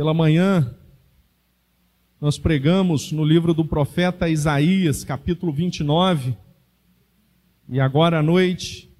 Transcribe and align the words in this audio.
Pela 0.00 0.14
manhã, 0.14 0.74
nós 2.18 2.38
pregamos 2.38 3.12
no 3.12 3.22
livro 3.22 3.52
do 3.52 3.66
profeta 3.66 4.30
Isaías, 4.30 5.04
capítulo 5.04 5.52
29, 5.52 6.34
e 7.68 7.78
agora 7.78 8.20
à 8.20 8.22
noite, 8.22 8.90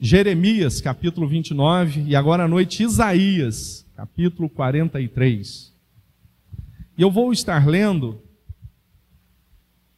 Jeremias, 0.00 0.80
capítulo 0.80 1.28
29, 1.28 2.02
e 2.02 2.16
agora 2.16 2.46
à 2.46 2.48
noite, 2.48 2.82
Isaías, 2.82 3.86
capítulo 3.94 4.50
43. 4.50 5.72
E 6.98 7.02
eu 7.02 7.08
vou 7.08 7.32
estar 7.32 7.64
lendo 7.64 8.20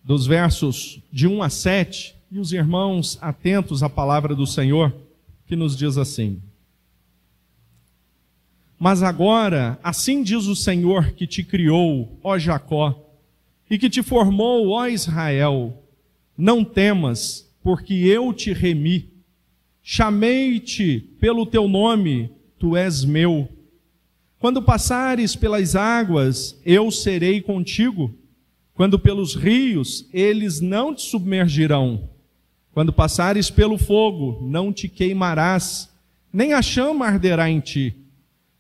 dos 0.05 0.27
versos 0.27 1.01
de 1.11 1.27
1 1.27 1.43
a 1.43 1.49
7, 1.49 2.15
e 2.31 2.39
os 2.39 2.53
irmãos 2.53 3.17
atentos 3.23 3.83
à 3.83 3.89
palavra 3.89 4.35
do 4.35 4.47
Senhor, 4.47 4.95
que 5.47 5.57
nos 5.57 5.75
diz 5.75 5.97
assim: 5.97 6.43
mas 8.79 9.03
agora, 9.03 9.79
assim 9.83 10.23
diz 10.23 10.47
o 10.47 10.55
Senhor 10.55 11.13
que 11.13 11.27
te 11.27 11.43
criou, 11.43 12.19
ó 12.23 12.39
Jacó, 12.39 13.03
e 13.71 13.79
que 13.79 13.89
te 13.89 14.03
formou, 14.03 14.69
ó 14.69 14.87
Israel: 14.87 15.83
não 16.37 16.63
temas, 16.63 17.51
porque 17.63 17.95
eu 17.95 18.33
te 18.33 18.53
remi. 18.53 19.11
Chamei-te 19.83 21.01
pelo 21.19 21.47
teu 21.47 21.69
nome, 21.69 22.31
tu 22.59 22.77
és 22.77 23.05
meu. 23.05 23.49
Quando 24.39 24.63
passares 24.63 25.35
pelas 25.35 25.75
águas, 25.75 26.61
eu 26.65 26.91
serei 26.91 27.41
contigo. 27.41 28.15
Quando 28.75 28.99
pelos 28.99 29.35
rios, 29.35 30.07
eles 30.13 30.61
não 30.61 30.95
te 30.95 31.03
submergirão. 31.03 32.11
Quando 32.75 32.93
passares 32.93 33.49
pelo 33.49 33.79
fogo, 33.79 34.39
não 34.43 34.71
te 34.71 34.87
queimarás, 34.87 35.89
nem 36.31 36.53
a 36.53 36.61
chama 36.61 37.07
arderá 37.07 37.49
em 37.49 37.61
ti 37.61 38.06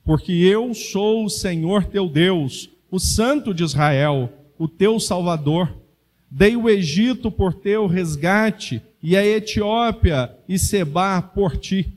porque 0.06 0.32
eu 0.32 0.72
sou 0.72 1.24
o 1.24 1.28
Senhor 1.28 1.84
teu 1.84 2.08
Deus, 2.08 2.70
o 2.88 3.00
Santo 3.00 3.52
de 3.52 3.64
Israel, 3.64 4.32
o 4.56 4.68
teu 4.68 5.00
Salvador. 5.00 5.76
Dei 6.30 6.56
o 6.56 6.70
Egito 6.70 7.28
por 7.28 7.52
teu 7.52 7.88
resgate, 7.88 8.80
e 9.02 9.16
a 9.16 9.26
Etiópia 9.26 10.32
e 10.48 10.58
Seba 10.58 11.20
por 11.20 11.56
ti. 11.56 11.92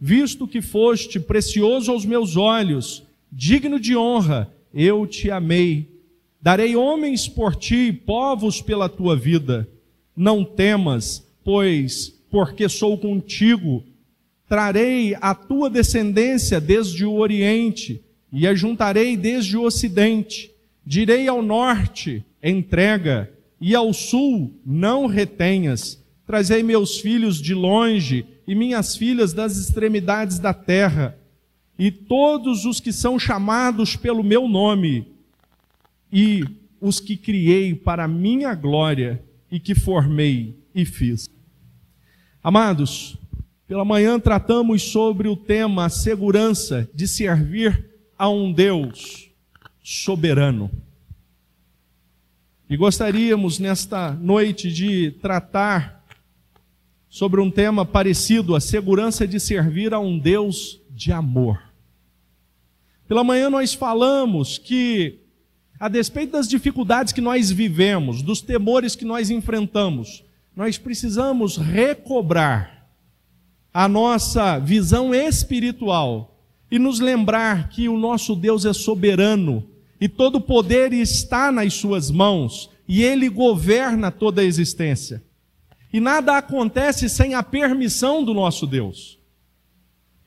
Visto 0.00 0.48
que 0.48 0.60
foste 0.60 1.20
precioso 1.20 1.92
aos 1.92 2.04
meus 2.04 2.36
olhos, 2.36 3.04
digno 3.30 3.78
de 3.78 3.96
honra, 3.96 4.52
eu 4.74 5.06
te 5.06 5.30
amei. 5.30 5.88
Darei 6.40 6.74
homens 6.74 7.28
por 7.28 7.54
ti, 7.54 7.92
povos 7.92 8.60
pela 8.60 8.88
tua 8.88 9.16
vida. 9.16 9.68
Não 10.16 10.44
temas, 10.44 11.24
pois, 11.44 12.12
porque 12.28 12.68
sou 12.68 12.98
contigo, 12.98 13.84
Trarei 14.48 15.16
a 15.20 15.34
tua 15.34 15.70
descendência 15.70 16.60
desde 16.60 17.04
o 17.04 17.14
Oriente 17.14 18.02
e 18.32 18.46
a 18.46 18.54
juntarei 18.54 19.16
desde 19.16 19.56
o 19.56 19.62
Ocidente. 19.62 20.50
Direi 20.84 21.28
ao 21.28 21.42
norte, 21.42 22.24
entrega, 22.42 23.32
e 23.60 23.76
ao 23.76 23.92
sul, 23.92 24.52
não 24.66 25.06
retenhas. 25.06 26.02
Trazei 26.26 26.62
meus 26.62 26.98
filhos 26.98 27.40
de 27.40 27.54
longe 27.54 28.26
e 28.46 28.54
minhas 28.54 28.96
filhas 28.96 29.32
das 29.32 29.56
extremidades 29.56 30.40
da 30.40 30.52
terra, 30.52 31.16
e 31.78 31.90
todos 31.90 32.64
os 32.64 32.80
que 32.80 32.92
são 32.92 33.18
chamados 33.18 33.94
pelo 33.96 34.22
meu 34.22 34.48
nome, 34.48 35.06
e 36.12 36.44
os 36.80 36.98
que 36.98 37.16
criei 37.16 37.74
para 37.74 38.08
minha 38.08 38.54
glória 38.54 39.22
e 39.50 39.60
que 39.60 39.74
formei 39.74 40.56
e 40.74 40.84
fiz. 40.84 41.30
Amados, 42.42 43.16
pela 43.72 43.86
manhã 43.86 44.20
tratamos 44.20 44.82
sobre 44.82 45.28
o 45.28 45.34
tema 45.34 45.88
segurança 45.88 46.86
de 46.92 47.08
servir 47.08 47.88
a 48.18 48.28
um 48.28 48.52
Deus 48.52 49.30
soberano. 49.82 50.70
E 52.68 52.76
gostaríamos 52.76 53.58
nesta 53.58 54.10
noite 54.12 54.70
de 54.70 55.12
tratar 55.22 56.04
sobre 57.08 57.40
um 57.40 57.50
tema 57.50 57.82
parecido, 57.82 58.54
a 58.54 58.60
segurança 58.60 59.26
de 59.26 59.40
servir 59.40 59.94
a 59.94 59.98
um 59.98 60.18
Deus 60.18 60.78
de 60.90 61.10
amor. 61.10 61.58
Pela 63.08 63.24
manhã 63.24 63.48
nós 63.48 63.72
falamos 63.72 64.58
que, 64.58 65.20
a 65.80 65.88
despeito 65.88 66.32
das 66.32 66.46
dificuldades 66.46 67.10
que 67.10 67.22
nós 67.22 67.50
vivemos, 67.50 68.20
dos 68.20 68.42
temores 68.42 68.94
que 68.94 69.06
nós 69.06 69.30
enfrentamos, 69.30 70.22
nós 70.54 70.76
precisamos 70.76 71.56
recobrar 71.56 72.71
a 73.72 73.88
nossa 73.88 74.58
visão 74.58 75.14
espiritual 75.14 76.38
e 76.70 76.78
nos 76.78 77.00
lembrar 77.00 77.68
que 77.68 77.88
o 77.88 77.96
nosso 77.96 78.34
Deus 78.34 78.64
é 78.64 78.72
soberano 78.72 79.66
e 80.00 80.08
todo 80.08 80.40
poder 80.40 80.92
está 80.92 81.52
nas 81.52 81.74
suas 81.74 82.10
mãos 82.10 82.70
e 82.88 83.02
ele 83.02 83.28
governa 83.28 84.10
toda 84.10 84.42
a 84.42 84.44
existência. 84.44 85.22
E 85.92 86.00
nada 86.00 86.36
acontece 86.36 87.08
sem 87.08 87.34
a 87.34 87.42
permissão 87.42 88.24
do 88.24 88.32
nosso 88.32 88.66
Deus. 88.66 89.18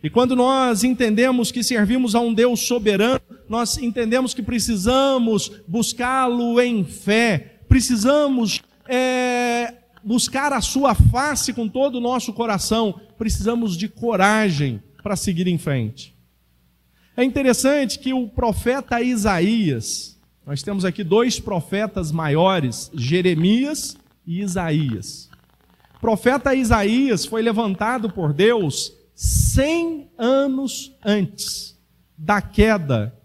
E 0.03 0.09
quando 0.09 0.35
nós 0.35 0.83
entendemos 0.83 1.51
que 1.51 1.63
servimos 1.63 2.13
a 2.13 2.19
um 2.19 2.33
Deus 2.33 2.61
soberano, 2.61 3.19
nós 3.49 3.77
entendemos 3.77 4.33
que 4.35 4.43
precisamos 4.43 5.51
buscá-lo 5.67 6.61
em 6.61 6.83
fé, 6.83 7.57
precisamos 7.67 8.61
é, 8.87 9.74
buscar 10.05 10.53
a 10.53 10.61
sua 10.61 10.93
face 10.93 11.51
com 11.51 11.67
todo 11.67 11.95
o 11.95 12.01
nosso 12.01 12.31
coração, 12.31 13.01
precisamos 13.17 13.75
de 13.75 13.89
coragem 13.89 14.79
para 15.01 15.15
seguir 15.15 15.47
em 15.47 15.57
frente. 15.57 16.15
É 17.17 17.23
interessante 17.23 17.97
que 17.97 18.13
o 18.13 18.27
profeta 18.27 19.01
Isaías, 19.01 20.19
nós 20.45 20.61
temos 20.61 20.85
aqui 20.85 21.03
dois 21.03 21.39
profetas 21.39 22.11
maiores, 22.11 22.91
Jeremias 22.93 23.97
e 24.27 24.41
Isaías. 24.41 25.27
O 25.95 25.99
profeta 26.01 26.53
Isaías 26.53 27.25
foi 27.25 27.41
levantado 27.41 28.07
por 28.11 28.31
Deus 28.31 28.93
cem 29.15 30.07
anos 30.17 30.93
antes 31.03 31.79
da 32.15 32.41
queda 32.41 33.17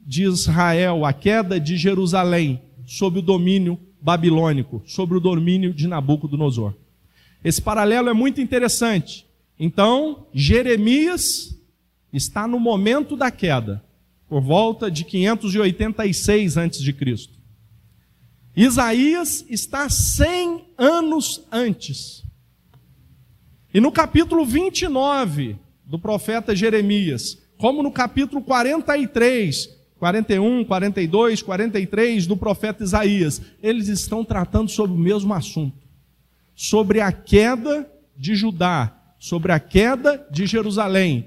de 0.00 0.22
Israel, 0.24 1.04
a 1.04 1.12
queda 1.12 1.58
de 1.58 1.76
Jerusalém, 1.76 2.62
sob 2.84 3.18
o 3.18 3.22
domínio 3.22 3.80
babilônico, 4.02 4.82
sobre 4.84 5.16
o 5.16 5.20
domínio 5.20 5.72
de 5.72 5.86
Nabucodonosor. 5.86 6.74
Esse 7.44 7.62
paralelo 7.62 8.08
é 8.08 8.12
muito 8.12 8.40
interessante. 8.40 9.26
Então, 9.58 10.26
Jeremias 10.34 11.56
está 12.12 12.48
no 12.48 12.58
momento 12.58 13.16
da 13.16 13.30
queda, 13.30 13.82
por 14.28 14.40
volta 14.40 14.90
de 14.90 15.04
586 15.04 16.58
a.C. 16.58 17.28
Isaías 18.56 19.44
está 19.48 19.88
100 19.88 20.64
anos 20.76 21.46
antes. 21.50 22.24
E 23.72 23.80
no 23.80 23.92
capítulo 23.92 24.44
29 24.44 25.56
do 25.86 25.98
profeta 25.98 26.54
Jeremias, 26.54 27.38
como 27.56 27.82
no 27.82 27.92
capítulo 27.92 28.42
43 28.42 29.81
41, 30.02 30.64
42, 30.64 31.42
43 31.42 32.26
do 32.26 32.36
profeta 32.36 32.82
Isaías, 32.82 33.40
eles 33.62 33.86
estão 33.86 34.24
tratando 34.24 34.68
sobre 34.68 34.96
o 34.96 34.98
mesmo 34.98 35.32
assunto. 35.32 35.76
Sobre 36.56 37.00
a 37.00 37.12
queda 37.12 37.88
de 38.16 38.34
Judá, 38.34 38.92
sobre 39.16 39.52
a 39.52 39.60
queda 39.60 40.26
de 40.28 40.44
Jerusalém, 40.44 41.26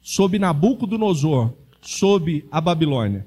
sob 0.00 0.38
Nabucodonosor, 0.38 1.52
sob 1.80 2.46
a 2.48 2.60
Babilônia. 2.60 3.26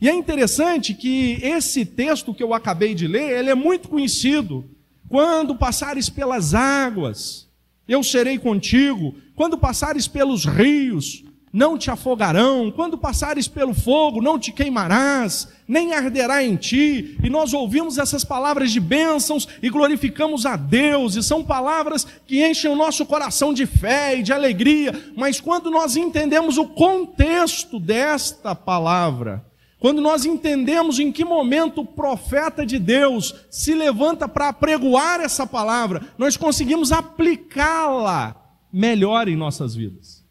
E 0.00 0.08
é 0.08 0.14
interessante 0.14 0.94
que 0.94 1.40
esse 1.42 1.84
texto 1.84 2.32
que 2.32 2.42
eu 2.44 2.54
acabei 2.54 2.94
de 2.94 3.08
ler, 3.08 3.36
ele 3.36 3.50
é 3.50 3.54
muito 3.56 3.88
conhecido. 3.88 4.64
Quando 5.08 5.56
passares 5.56 6.08
pelas 6.08 6.54
águas, 6.54 7.48
eu 7.88 8.00
serei 8.04 8.38
contigo. 8.38 9.16
Quando 9.34 9.58
passares 9.58 10.06
pelos 10.06 10.44
rios, 10.44 11.23
não 11.54 11.78
te 11.78 11.88
afogarão, 11.88 12.68
quando 12.72 12.98
passares 12.98 13.46
pelo 13.46 13.72
fogo, 13.72 14.20
não 14.20 14.40
te 14.40 14.50
queimarás, 14.50 15.46
nem 15.68 15.94
arderá 15.94 16.42
em 16.42 16.56
ti. 16.56 17.16
E 17.22 17.30
nós 17.30 17.54
ouvimos 17.54 17.96
essas 17.96 18.24
palavras 18.24 18.72
de 18.72 18.80
bênçãos 18.80 19.46
e 19.62 19.70
glorificamos 19.70 20.46
a 20.46 20.56
Deus, 20.56 21.14
e 21.14 21.22
são 21.22 21.44
palavras 21.44 22.04
que 22.26 22.44
enchem 22.44 22.72
o 22.72 22.74
nosso 22.74 23.06
coração 23.06 23.54
de 23.54 23.66
fé 23.66 24.18
e 24.18 24.22
de 24.24 24.32
alegria, 24.32 25.12
mas 25.16 25.40
quando 25.40 25.70
nós 25.70 25.94
entendemos 25.94 26.58
o 26.58 26.66
contexto 26.66 27.78
desta 27.78 28.52
palavra, 28.56 29.46
quando 29.78 30.02
nós 30.02 30.24
entendemos 30.24 30.98
em 30.98 31.12
que 31.12 31.24
momento 31.24 31.82
o 31.82 31.86
profeta 31.86 32.66
de 32.66 32.80
Deus 32.80 33.32
se 33.48 33.74
levanta 33.74 34.26
para 34.26 34.48
apregoar 34.48 35.20
essa 35.20 35.46
palavra, 35.46 36.02
nós 36.18 36.36
conseguimos 36.36 36.90
aplicá-la 36.90 38.34
melhor 38.72 39.28
em 39.28 39.36
nossas 39.36 39.76
vidas 39.76 40.23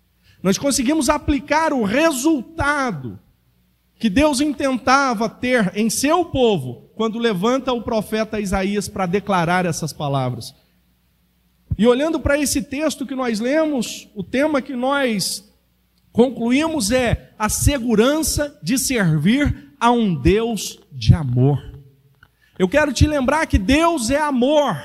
nós 0.43 0.57
conseguimos 0.57 1.07
aplicar 1.07 1.71
o 1.71 1.83
resultado 1.83 3.17
que 3.97 4.09
Deus 4.09 4.41
intentava 4.41 5.29
ter 5.29 5.71
em 5.73 5.89
seu 5.89 6.25
povo 6.25 6.89
quando 6.93 7.17
levanta 7.17 7.71
o 7.71 7.81
profeta 7.81 8.41
Isaías 8.41 8.89
para 8.89 9.05
declarar 9.05 9.65
essas 9.65 9.93
palavras. 9.93 10.53
E 11.77 11.87
olhando 11.87 12.19
para 12.19 12.37
esse 12.37 12.61
texto 12.61 13.05
que 13.05 13.15
nós 13.15 13.39
lemos, 13.39 14.09
o 14.13 14.21
tema 14.21 14.61
que 14.61 14.75
nós 14.75 15.49
concluímos 16.11 16.91
é 16.91 17.31
a 17.39 17.47
segurança 17.47 18.59
de 18.61 18.77
servir 18.77 19.73
a 19.79 19.89
um 19.91 20.13
Deus 20.13 20.79
de 20.91 21.13
amor. 21.13 21.73
Eu 22.59 22.67
quero 22.67 22.91
te 22.91 23.07
lembrar 23.07 23.47
que 23.47 23.57
Deus 23.57 24.09
é 24.09 24.19
amor. 24.19 24.77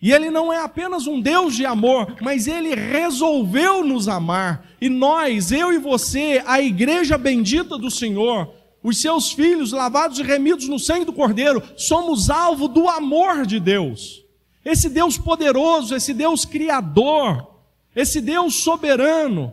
E 0.00 0.12
Ele 0.12 0.30
não 0.30 0.52
é 0.52 0.58
apenas 0.58 1.06
um 1.06 1.20
Deus 1.20 1.56
de 1.56 1.66
amor, 1.66 2.16
mas 2.20 2.46
Ele 2.46 2.74
resolveu 2.74 3.84
nos 3.84 4.06
amar. 4.06 4.64
E 4.80 4.88
nós, 4.88 5.50
eu 5.50 5.72
e 5.72 5.78
você, 5.78 6.42
a 6.46 6.60
igreja 6.60 7.18
bendita 7.18 7.76
do 7.76 7.90
Senhor, 7.90 8.54
os 8.82 9.00
seus 9.00 9.32
filhos 9.32 9.72
lavados 9.72 10.18
e 10.18 10.22
remidos 10.22 10.68
no 10.68 10.78
sangue 10.78 11.04
do 11.04 11.12
Cordeiro, 11.12 11.62
somos 11.76 12.30
alvo 12.30 12.68
do 12.68 12.88
amor 12.88 13.44
de 13.44 13.58
Deus. 13.58 14.24
Esse 14.64 14.88
Deus 14.88 15.18
poderoso, 15.18 15.94
esse 15.96 16.14
Deus 16.14 16.44
criador, 16.44 17.54
esse 17.94 18.20
Deus 18.20 18.54
soberano. 18.54 19.52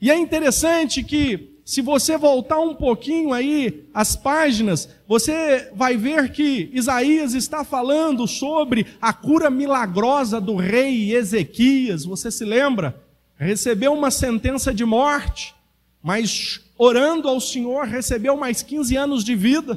E 0.00 0.10
é 0.10 0.16
interessante 0.16 1.02
que 1.02 1.55
se 1.66 1.82
você 1.82 2.16
voltar 2.16 2.60
um 2.60 2.76
pouquinho 2.76 3.32
aí 3.32 3.88
as 3.92 4.14
páginas, 4.14 4.88
você 5.04 5.68
vai 5.74 5.96
ver 5.96 6.30
que 6.30 6.70
Isaías 6.72 7.34
está 7.34 7.64
falando 7.64 8.24
sobre 8.28 8.86
a 9.02 9.12
cura 9.12 9.50
milagrosa 9.50 10.40
do 10.40 10.54
rei 10.54 11.12
Ezequias. 11.12 12.04
Você 12.04 12.30
se 12.30 12.44
lembra? 12.44 13.02
Recebeu 13.36 13.92
uma 13.92 14.12
sentença 14.12 14.72
de 14.72 14.84
morte, 14.84 15.56
mas 16.00 16.60
orando 16.78 17.28
ao 17.28 17.40
Senhor 17.40 17.84
recebeu 17.84 18.36
mais 18.36 18.62
15 18.62 18.96
anos 18.96 19.24
de 19.24 19.34
vida. 19.34 19.76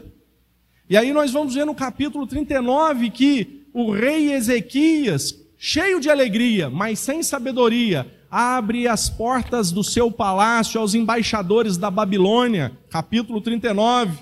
E 0.88 0.96
aí 0.96 1.12
nós 1.12 1.32
vamos 1.32 1.56
ver 1.56 1.66
no 1.66 1.74
capítulo 1.74 2.28
39 2.28 3.10
que 3.10 3.66
o 3.74 3.90
rei 3.90 4.32
Ezequias, 4.32 5.36
cheio 5.58 6.00
de 6.00 6.08
alegria, 6.08 6.70
mas 6.70 7.00
sem 7.00 7.24
sabedoria, 7.24 8.06
abre 8.30 8.88
as 8.88 9.10
portas 9.10 9.72
do 9.72 9.84
seu 9.84 10.12
palácio 10.12 10.80
aos 10.80 10.94
embaixadores 10.94 11.78
da 11.78 11.90
Babilônia, 11.90 12.78
capítulo 12.90 13.42
39. 13.42 14.20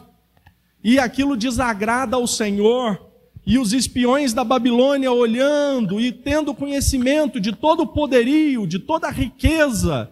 E 0.83 1.00
aquilo 1.00 1.36
desagrada 1.36 2.15
ao 2.15 2.25
Senhor, 2.25 3.07
e 3.45 3.57
os 3.57 3.71
espiões 3.71 4.33
da 4.33 4.44
Babilônia 4.44 5.12
olhando 5.12 6.01
e 6.01 6.12
tendo 6.12 6.54
conhecimento 6.54 7.39
de 7.39 7.54
todo 7.54 7.83
o 7.83 7.88
poderio, 7.88 8.68
de 8.68 8.77
toda 8.77 9.07
a 9.07 9.12
riqueza 9.12 10.12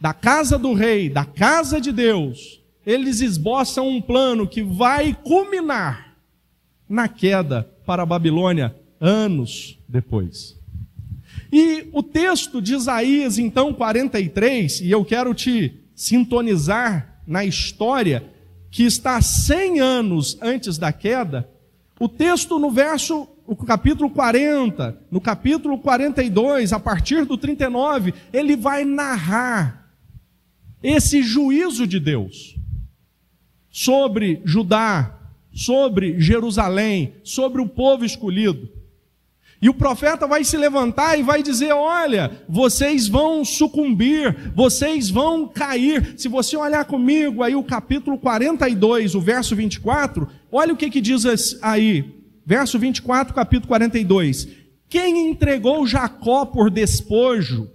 da 0.00 0.14
casa 0.14 0.58
do 0.58 0.72
rei, 0.72 1.10
da 1.10 1.26
casa 1.26 1.78
de 1.78 1.92
Deus, 1.92 2.62
eles 2.86 3.20
esboçam 3.20 3.86
um 3.86 4.00
plano 4.00 4.46
que 4.46 4.62
vai 4.62 5.14
culminar 5.14 6.16
na 6.88 7.06
queda 7.06 7.70
para 7.84 8.02
a 8.02 8.06
Babilônia 8.06 8.74
anos 8.98 9.78
depois. 9.86 10.59
E 11.52 11.88
o 11.92 12.02
texto 12.02 12.62
de 12.62 12.74
Isaías, 12.74 13.38
então, 13.38 13.72
43, 13.72 14.80
e 14.80 14.90
eu 14.90 15.04
quero 15.04 15.34
te 15.34 15.80
sintonizar 15.94 17.20
na 17.26 17.44
história 17.44 18.24
que 18.70 18.84
está 18.84 19.20
100 19.20 19.80
anos 19.80 20.38
antes 20.40 20.78
da 20.78 20.92
queda, 20.92 21.48
o 21.98 22.08
texto 22.08 22.58
no 22.58 22.70
verso, 22.70 23.28
o 23.46 23.56
capítulo 23.56 24.08
40, 24.10 24.98
no 25.10 25.20
capítulo 25.20 25.78
42, 25.78 26.72
a 26.72 26.78
partir 26.78 27.24
do 27.24 27.36
39, 27.36 28.14
ele 28.32 28.56
vai 28.56 28.84
narrar 28.84 29.92
esse 30.82 31.22
juízo 31.22 31.86
de 31.86 32.00
Deus 32.00 32.56
sobre 33.70 34.40
Judá, 34.44 35.18
sobre 35.52 36.18
Jerusalém, 36.18 37.14
sobre 37.22 37.60
o 37.60 37.68
povo 37.68 38.04
escolhido. 38.04 38.79
E 39.62 39.68
o 39.68 39.74
profeta 39.74 40.26
vai 40.26 40.42
se 40.42 40.56
levantar 40.56 41.18
e 41.18 41.22
vai 41.22 41.42
dizer: 41.42 41.72
Olha, 41.72 42.30
vocês 42.48 43.06
vão 43.08 43.44
sucumbir, 43.44 44.52
vocês 44.54 45.10
vão 45.10 45.46
cair. 45.46 46.14
Se 46.16 46.28
você 46.28 46.56
olhar 46.56 46.84
comigo 46.86 47.42
aí 47.42 47.54
o 47.54 47.62
capítulo 47.62 48.16
42, 48.16 49.14
o 49.14 49.20
verso 49.20 49.54
24, 49.54 50.26
olha 50.50 50.72
o 50.72 50.76
que, 50.76 50.88
que 50.88 51.00
diz 51.00 51.24
aí. 51.60 52.20
Verso 52.46 52.78
24, 52.78 53.34
capítulo 53.34 53.68
42. 53.68 54.48
Quem 54.88 55.30
entregou 55.30 55.86
Jacó 55.86 56.46
por 56.46 56.70
despojo 56.70 57.70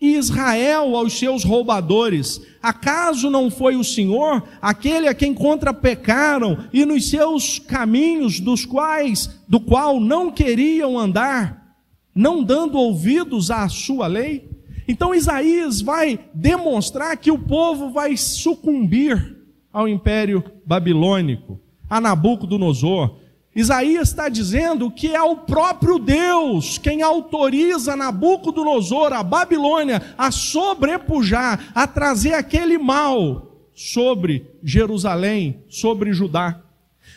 e 0.00 0.14
Israel 0.14 0.96
aos 0.96 1.18
seus 1.18 1.42
roubadores. 1.42 2.40
Acaso 2.62 3.30
não 3.30 3.50
foi 3.50 3.76
o 3.76 3.84
Senhor 3.84 4.42
aquele 4.60 5.08
a 5.08 5.14
quem 5.14 5.32
contrapecaram 5.32 6.58
e 6.72 6.84
nos 6.84 7.08
seus 7.08 7.58
caminhos 7.58 8.40
dos 8.40 8.64
quais 8.64 9.40
do 9.48 9.60
qual 9.60 10.00
não 10.00 10.30
queriam 10.30 10.98
andar, 10.98 11.76
não 12.14 12.42
dando 12.42 12.78
ouvidos 12.78 13.50
à 13.50 13.68
sua 13.68 14.06
lei? 14.06 14.50
Então 14.88 15.14
Isaías 15.14 15.80
vai 15.80 16.18
demonstrar 16.32 17.16
que 17.16 17.30
o 17.30 17.38
povo 17.38 17.90
vai 17.90 18.16
sucumbir 18.16 19.36
ao 19.72 19.88
império 19.88 20.44
babilônico, 20.64 21.60
a 21.88 22.00
Nabucodonosor. 22.00 23.18
Isaías 23.56 24.10
está 24.10 24.28
dizendo 24.28 24.90
que 24.90 25.16
é 25.16 25.22
o 25.22 25.34
próprio 25.38 25.98
Deus 25.98 26.76
quem 26.76 27.00
autoriza 27.00 27.96
Nabucodonosor, 27.96 29.14
a 29.14 29.22
Babilônia, 29.22 30.02
a 30.18 30.30
sobrepujar, 30.30 31.72
a 31.74 31.86
trazer 31.86 32.34
aquele 32.34 32.76
mal 32.76 33.56
sobre 33.74 34.46
Jerusalém, 34.62 35.64
sobre 35.70 36.12
Judá. 36.12 36.60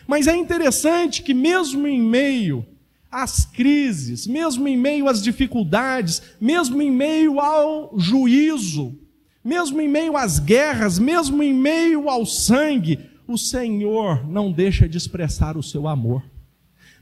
Mas 0.07 0.27
é 0.27 0.35
interessante 0.35 1.21
que, 1.21 1.33
mesmo 1.33 1.85
em 1.85 2.01
meio 2.01 2.65
às 3.11 3.43
crises, 3.43 4.25
mesmo 4.25 4.65
em 4.65 4.77
meio 4.77 5.09
às 5.09 5.21
dificuldades, 5.21 6.21
mesmo 6.39 6.81
em 6.81 6.89
meio 6.89 7.41
ao 7.41 7.93
juízo, 7.97 8.97
mesmo 9.43 9.81
em 9.81 9.89
meio 9.89 10.15
às 10.15 10.39
guerras, 10.39 10.99
mesmo 10.99 11.43
em 11.43 11.53
meio 11.53 12.09
ao 12.09 12.25
sangue, 12.25 13.08
o 13.33 13.37
Senhor 13.37 14.27
não 14.27 14.51
deixa 14.51 14.89
de 14.89 14.97
expressar 14.97 15.55
o 15.55 15.63
seu 15.63 15.87
amor. 15.87 16.23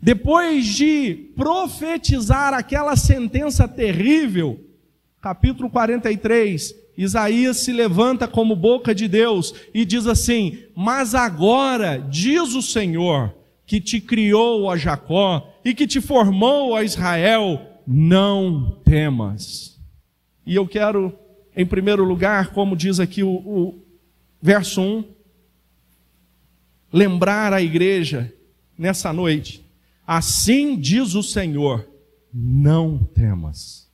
Depois 0.01 0.65
de 0.65 1.31
profetizar 1.35 2.53
aquela 2.53 2.95
sentença 2.95 3.67
terrível, 3.67 4.59
capítulo 5.21 5.69
43, 5.69 6.75
Isaías 6.97 7.57
se 7.57 7.71
levanta 7.71 8.27
como 8.27 8.55
boca 8.55 8.93
de 8.93 9.07
Deus 9.07 9.53
e 9.73 9.85
diz 9.85 10.05
assim: 10.05 10.59
Mas 10.75 11.15
agora, 11.15 11.97
diz 11.97 12.53
o 12.53 12.61
Senhor, 12.61 13.33
que 13.65 13.79
te 13.79 13.99
criou 13.99 14.69
a 14.69 14.77
Jacó 14.77 15.47
e 15.63 15.73
que 15.73 15.87
te 15.87 16.01
formou 16.01 16.75
a 16.75 16.83
Israel, 16.83 17.61
não 17.85 18.79
temas. 18.83 19.79
E 20.45 20.55
eu 20.55 20.67
quero, 20.67 21.13
em 21.55 21.65
primeiro 21.65 22.03
lugar, 22.03 22.51
como 22.51 22.75
diz 22.75 22.99
aqui 22.99 23.23
o, 23.23 23.29
o 23.29 23.85
verso 24.41 24.81
1, 24.81 25.16
lembrar 26.91 27.53
a 27.53 27.61
igreja 27.61 28.33
nessa 28.77 29.11
noite 29.11 29.67
Assim 30.07 30.77
diz 30.77 31.15
o 31.15 31.21
Senhor: 31.21 31.85
não 32.33 32.97
temas. 32.97 33.89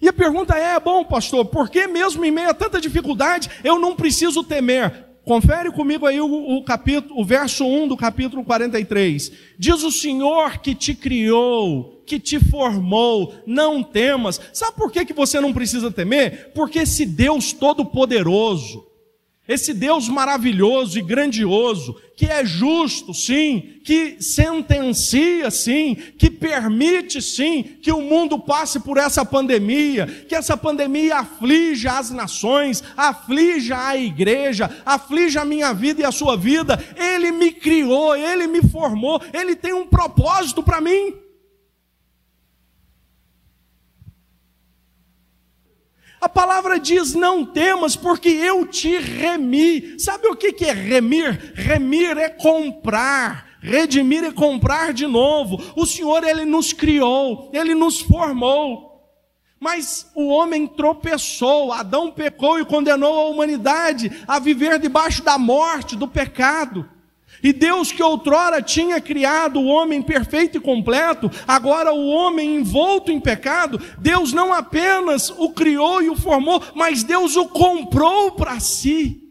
E 0.00 0.06
a 0.06 0.12
pergunta 0.12 0.54
é: 0.54 0.78
bom, 0.78 1.02
pastor, 1.02 1.46
por 1.46 1.70
que 1.70 1.86
mesmo 1.86 2.22
em 2.22 2.30
meio 2.30 2.50
a 2.50 2.54
tanta 2.54 2.78
dificuldade 2.78 3.48
eu 3.64 3.78
não 3.78 3.96
preciso 3.96 4.44
temer? 4.44 5.06
Confere 5.24 5.70
comigo 5.70 6.06
aí 6.06 6.20
o, 6.20 6.56
o, 6.56 6.64
capítulo, 6.64 7.20
o 7.20 7.24
verso 7.24 7.64
1 7.64 7.88
do 7.88 7.96
capítulo 7.96 8.44
43. 8.44 9.32
Diz 9.58 9.82
o 9.82 9.90
Senhor 9.90 10.58
que 10.58 10.74
te 10.74 10.94
criou, 10.94 12.02
que 12.06 12.18
te 12.18 12.38
formou, 12.38 13.34
não 13.46 13.82
temas. 13.82 14.40
Sabe 14.54 14.76
por 14.76 14.90
que, 14.90 15.04
que 15.04 15.12
você 15.12 15.38
não 15.38 15.52
precisa 15.52 15.90
temer? 15.90 16.52
Porque 16.54 16.78
esse 16.78 17.04
Deus 17.04 17.52
todo-poderoso, 17.52 18.86
esse 19.48 19.72
Deus 19.72 20.08
maravilhoso 20.10 20.98
e 20.98 21.02
grandioso, 21.02 21.96
que 22.14 22.26
é 22.26 22.44
justo, 22.44 23.14
sim, 23.14 23.80
que 23.82 24.16
sentencia, 24.20 25.50
sim, 25.50 25.96
que 26.18 26.28
permite, 26.28 27.22
sim, 27.22 27.62
que 27.80 27.90
o 27.90 28.02
mundo 28.02 28.38
passe 28.38 28.78
por 28.78 28.98
essa 28.98 29.24
pandemia, 29.24 30.06
que 30.28 30.34
essa 30.34 30.54
pandemia 30.54 31.16
aflija 31.16 31.92
as 31.92 32.10
nações, 32.10 32.84
aflija 32.94 33.78
a 33.78 33.96
igreja, 33.96 34.70
aflija 34.84 35.40
a 35.40 35.46
minha 35.46 35.72
vida 35.72 36.02
e 36.02 36.04
a 36.04 36.12
sua 36.12 36.36
vida. 36.36 36.78
Ele 36.94 37.32
me 37.32 37.50
criou, 37.50 38.14
ele 38.14 38.46
me 38.46 38.60
formou, 38.60 39.18
ele 39.32 39.56
tem 39.56 39.72
um 39.72 39.86
propósito 39.86 40.62
para 40.62 40.80
mim. 40.80 41.27
A 46.20 46.28
palavra 46.28 46.78
diz: 46.78 47.14
não 47.14 47.44
temas, 47.44 47.94
porque 47.94 48.28
eu 48.28 48.66
te 48.66 48.98
remi. 48.98 49.98
Sabe 49.98 50.28
o 50.28 50.36
que 50.36 50.64
é 50.64 50.72
remir? 50.72 51.52
Remir 51.54 52.16
é 52.18 52.28
comprar. 52.28 53.46
Redimir 53.60 54.24
é 54.24 54.32
comprar 54.32 54.92
de 54.92 55.06
novo. 55.06 55.60
O 55.76 55.84
Senhor, 55.84 56.24
Ele 56.24 56.44
nos 56.44 56.72
criou, 56.72 57.50
Ele 57.52 57.74
nos 57.74 58.00
formou. 58.00 58.88
Mas 59.60 60.08
o 60.14 60.28
homem 60.28 60.66
tropeçou, 60.68 61.72
Adão 61.72 62.12
pecou 62.12 62.60
e 62.60 62.64
condenou 62.64 63.20
a 63.20 63.28
humanidade 63.28 64.24
a 64.26 64.38
viver 64.38 64.78
debaixo 64.78 65.22
da 65.24 65.36
morte, 65.36 65.96
do 65.96 66.06
pecado. 66.06 66.88
E 67.42 67.52
Deus 67.52 67.92
que 67.92 68.02
outrora 68.02 68.60
tinha 68.60 69.00
criado 69.00 69.60
o 69.60 69.66
homem 69.66 70.02
perfeito 70.02 70.58
e 70.58 70.60
completo, 70.60 71.30
agora 71.46 71.92
o 71.92 72.08
homem 72.08 72.56
envolto 72.56 73.12
em 73.12 73.20
pecado, 73.20 73.80
Deus 73.98 74.32
não 74.32 74.52
apenas 74.52 75.30
o 75.30 75.50
criou 75.50 76.02
e 76.02 76.10
o 76.10 76.16
formou, 76.16 76.62
mas 76.74 77.02
Deus 77.02 77.36
o 77.36 77.46
comprou 77.46 78.32
para 78.32 78.58
si. 78.58 79.22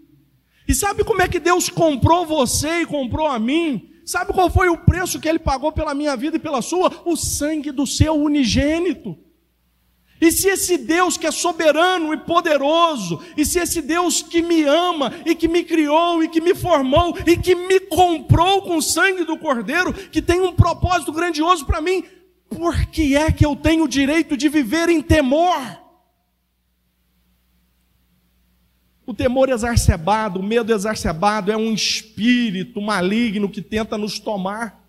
E 0.67 0.75
sabe 0.75 1.03
como 1.03 1.21
é 1.21 1.27
que 1.27 1.39
Deus 1.39 1.69
comprou 1.69 2.25
você 2.25 2.81
e 2.81 2.85
comprou 2.85 3.27
a 3.27 3.39
mim? 3.39 3.89
Sabe 4.05 4.31
qual 4.31 4.49
foi 4.49 4.69
o 4.69 4.77
preço 4.77 5.19
que 5.19 5.27
ele 5.27 5.39
pagou 5.39 5.71
pela 5.71 5.93
minha 5.93 6.15
vida 6.15 6.37
e 6.37 6.39
pela 6.39 6.61
sua? 6.61 6.91
O 7.05 7.15
sangue 7.15 7.71
do 7.71 7.85
seu 7.85 8.13
unigênito. 8.15 9.17
E 10.19 10.31
se 10.31 10.49
esse 10.49 10.77
Deus 10.77 11.15
que 11.17 11.27
é 11.27 11.31
soberano 11.31 12.13
e 12.13 12.17
poderoso, 12.17 13.21
e 13.35 13.45
se 13.45 13.59
esse 13.59 13.81
Deus 13.81 14.21
que 14.21 14.41
me 14.41 14.63
ama 14.63 15.13
e 15.25 15.35
que 15.35 15.47
me 15.47 15.63
criou 15.63 16.23
e 16.23 16.27
que 16.27 16.41
me 16.41 16.55
formou 16.55 17.15
e 17.25 17.37
que 17.37 17.53
me 17.53 17.79
comprou 17.81 18.63
com 18.63 18.77
o 18.77 18.81
sangue 18.81 19.23
do 19.23 19.37
Cordeiro, 19.37 19.93
que 19.93 20.21
tem 20.21 20.41
um 20.41 20.53
propósito 20.53 21.11
grandioso 21.11 21.65
para 21.65 21.81
mim, 21.81 22.03
por 22.49 22.85
que 22.87 23.15
é 23.15 23.31
que 23.31 23.45
eu 23.45 23.55
tenho 23.55 23.83
o 23.83 23.87
direito 23.87 24.35
de 24.35 24.49
viver 24.49 24.89
em 24.89 25.01
temor? 25.01 25.87
O 29.05 29.13
temor 29.13 29.49
exacerbado, 29.49 30.39
o 30.39 30.43
medo 30.43 30.73
exacerbado 30.73 31.51
é 31.51 31.55
um 31.55 31.73
espírito 31.73 32.81
maligno 32.81 33.49
que 33.49 33.61
tenta 33.61 33.97
nos 33.97 34.19
tomar. 34.19 34.86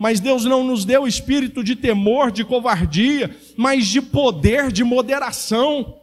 Mas 0.00 0.18
Deus 0.18 0.46
não 0.46 0.64
nos 0.64 0.86
deu 0.86 1.06
espírito 1.06 1.62
de 1.62 1.76
temor, 1.76 2.30
de 2.30 2.42
covardia, 2.42 3.36
mas 3.54 3.86
de 3.86 4.00
poder, 4.00 4.72
de 4.72 4.82
moderação. 4.82 5.94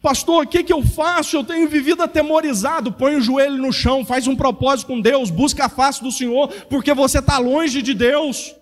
Pastor, 0.00 0.44
o 0.44 0.46
que, 0.46 0.62
que 0.62 0.72
eu 0.72 0.84
faço? 0.84 1.36
Eu 1.36 1.42
tenho 1.42 1.68
vivido 1.68 2.00
atemorizado. 2.04 2.92
Põe 2.92 3.16
o 3.16 3.20
joelho 3.20 3.56
no 3.58 3.72
chão, 3.72 4.04
faz 4.04 4.28
um 4.28 4.36
propósito 4.36 4.86
com 4.86 5.00
Deus, 5.00 5.30
busca 5.30 5.64
a 5.64 5.68
face 5.68 6.00
do 6.00 6.12
Senhor, 6.12 6.46
porque 6.70 6.94
você 6.94 7.18
está 7.18 7.38
longe 7.38 7.82
de 7.82 7.92
Deus. 7.92 8.54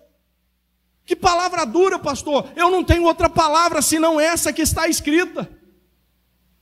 Que 1.05 1.15
palavra 1.15 1.63
dura, 1.63 1.99
pastor. 1.99 2.47
Eu 2.55 2.71
não 2.71 2.83
tenho 2.83 3.03
outra 3.03 3.29
palavra 3.29 3.79
senão 3.79 4.19
essa 4.19 4.51
que 4.51 4.63
está 4.63 4.87
escrita. 4.87 5.47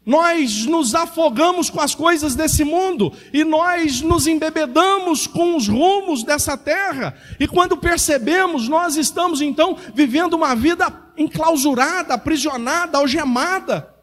Nós 0.10 0.66
nos 0.66 0.96
afogamos 0.96 1.70
com 1.70 1.80
as 1.80 1.94
coisas 1.94 2.34
desse 2.34 2.64
mundo 2.64 3.14
e 3.32 3.44
nós 3.44 4.02
nos 4.02 4.26
embebedamos 4.26 5.28
com 5.28 5.56
os 5.56 5.68
rumos 5.68 6.24
dessa 6.24 6.58
terra. 6.58 7.16
E 7.40 7.48
quando 7.48 7.78
percebemos, 7.78 8.68
nós 8.68 8.98
estamos 8.98 9.40
então 9.40 9.78
vivendo 9.94 10.34
uma 10.34 10.56
vida 10.56 10.92
enclausurada, 11.16 12.16
aprisionada, 12.16 12.98
algemada. 12.98 13.94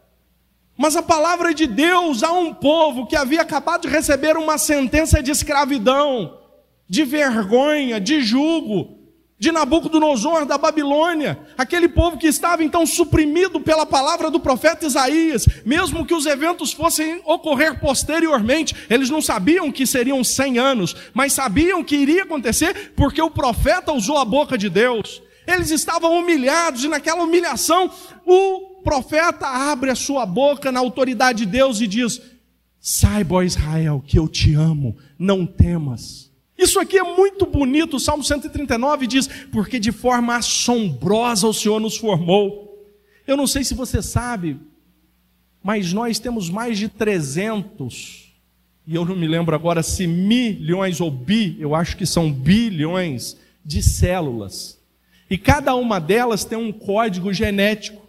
Mas 0.78 0.94
a 0.94 1.02
palavra 1.02 1.52
de 1.52 1.66
Deus 1.66 2.22
a 2.22 2.30
um 2.30 2.54
povo 2.54 3.08
que 3.08 3.16
havia 3.16 3.42
acabado 3.42 3.82
de 3.82 3.88
receber 3.88 4.36
uma 4.36 4.58
sentença 4.58 5.20
de 5.20 5.32
escravidão, 5.32 6.38
de 6.88 7.02
vergonha, 7.02 8.00
de 8.00 8.20
julgo, 8.20 8.96
de 9.38 9.52
Nabucodonosor 9.52 10.46
da 10.46 10.56
Babilônia, 10.56 11.38
aquele 11.58 11.88
povo 11.88 12.16
que 12.16 12.26
estava 12.26 12.64
então 12.64 12.86
suprimido 12.86 13.60
pela 13.60 13.84
palavra 13.84 14.30
do 14.30 14.40
profeta 14.40 14.86
Isaías, 14.86 15.46
mesmo 15.64 16.06
que 16.06 16.14
os 16.14 16.24
eventos 16.24 16.72
fossem 16.72 17.20
ocorrer 17.24 17.78
posteriormente, 17.78 18.74
eles 18.88 19.10
não 19.10 19.20
sabiam 19.20 19.70
que 19.70 19.86
seriam 19.86 20.24
100 20.24 20.58
anos, 20.58 20.96
mas 21.12 21.34
sabiam 21.34 21.84
que 21.84 21.96
iria 21.96 22.22
acontecer 22.22 22.92
porque 22.96 23.20
o 23.20 23.30
profeta 23.30 23.92
usou 23.92 24.16
a 24.16 24.24
boca 24.24 24.56
de 24.56 24.70
Deus. 24.70 25.22
Eles 25.46 25.70
estavam 25.70 26.18
humilhados 26.18 26.82
e 26.82 26.88
naquela 26.88 27.22
humilhação 27.22 27.90
o 28.24 28.80
profeta 28.82 29.46
abre 29.46 29.90
a 29.90 29.94
sua 29.94 30.24
boca 30.24 30.72
na 30.72 30.80
autoridade 30.80 31.44
de 31.44 31.46
Deus 31.46 31.80
e 31.80 31.86
diz: 31.86 32.20
Saiba, 32.80 33.44
Israel, 33.44 34.02
que 34.04 34.18
eu 34.18 34.26
te 34.26 34.54
amo, 34.54 34.96
não 35.18 35.46
temas. 35.46 36.25
Isso 36.58 36.80
aqui 36.80 36.98
é 36.98 37.02
muito 37.02 37.44
bonito. 37.46 37.96
O 37.96 38.00
Salmo 38.00 38.24
139 38.24 39.06
diz: 39.06 39.26
Porque 39.52 39.78
de 39.78 39.92
forma 39.92 40.36
assombrosa 40.36 41.46
o 41.46 41.54
Senhor 41.54 41.80
nos 41.80 41.96
formou. 41.96 42.66
Eu 43.26 43.36
não 43.36 43.46
sei 43.46 43.64
se 43.64 43.74
você 43.74 44.00
sabe, 44.00 44.56
mas 45.62 45.92
nós 45.92 46.18
temos 46.18 46.48
mais 46.48 46.78
de 46.78 46.88
300, 46.88 48.32
e 48.86 48.94
eu 48.94 49.04
não 49.04 49.16
me 49.16 49.26
lembro 49.26 49.52
agora 49.54 49.82
se 49.82 50.06
milhões 50.06 51.00
ou 51.00 51.10
bi, 51.10 51.56
eu 51.58 51.74
acho 51.74 51.96
que 51.96 52.06
são 52.06 52.32
bilhões 52.32 53.36
de 53.64 53.82
células. 53.82 54.78
E 55.28 55.36
cada 55.36 55.74
uma 55.74 55.98
delas 55.98 56.44
tem 56.44 56.56
um 56.56 56.70
código 56.70 57.32
genético, 57.32 58.00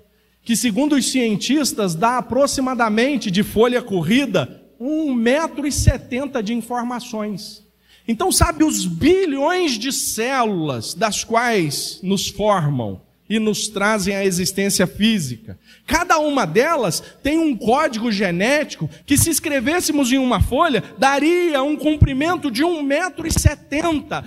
que 0.43 0.55
segundo 0.55 0.95
os 0.95 1.09
cientistas 1.11 1.95
dá 1.95 2.19
aproximadamente 2.19 3.31
de 3.31 3.41
folha 3.41 3.81
corrida 3.81 4.63
um 4.79 5.11
metro 5.11 5.65
e 5.65 5.71
setenta 5.71 6.43
de 6.43 6.53
informações. 6.53 7.66
Então, 8.07 8.31
sabe, 8.31 8.63
os 8.63 8.85
bilhões 8.85 9.73
de 9.73 9.91
células 9.91 10.93
das 10.93 11.25
quais 11.25 11.99
nos 12.01 12.29
formam 12.29 13.01
e 13.29 13.37
nos 13.37 13.67
trazem 13.67 14.15
a 14.15 14.23
existência 14.23 14.87
física. 14.87 15.59
Cada 15.85 16.17
uma 16.17 16.45
delas 16.45 17.03
tem 17.21 17.37
um 17.37 17.55
código 17.57 18.09
genético 18.09 18.89
que, 19.05 19.17
se 19.17 19.29
escrevêssemos 19.29 20.09
em 20.13 20.17
uma 20.17 20.39
folha, 20.39 20.81
daria 20.97 21.61
um 21.61 21.75
comprimento 21.75 22.49
de 22.49 22.63
1,70m 22.63 24.23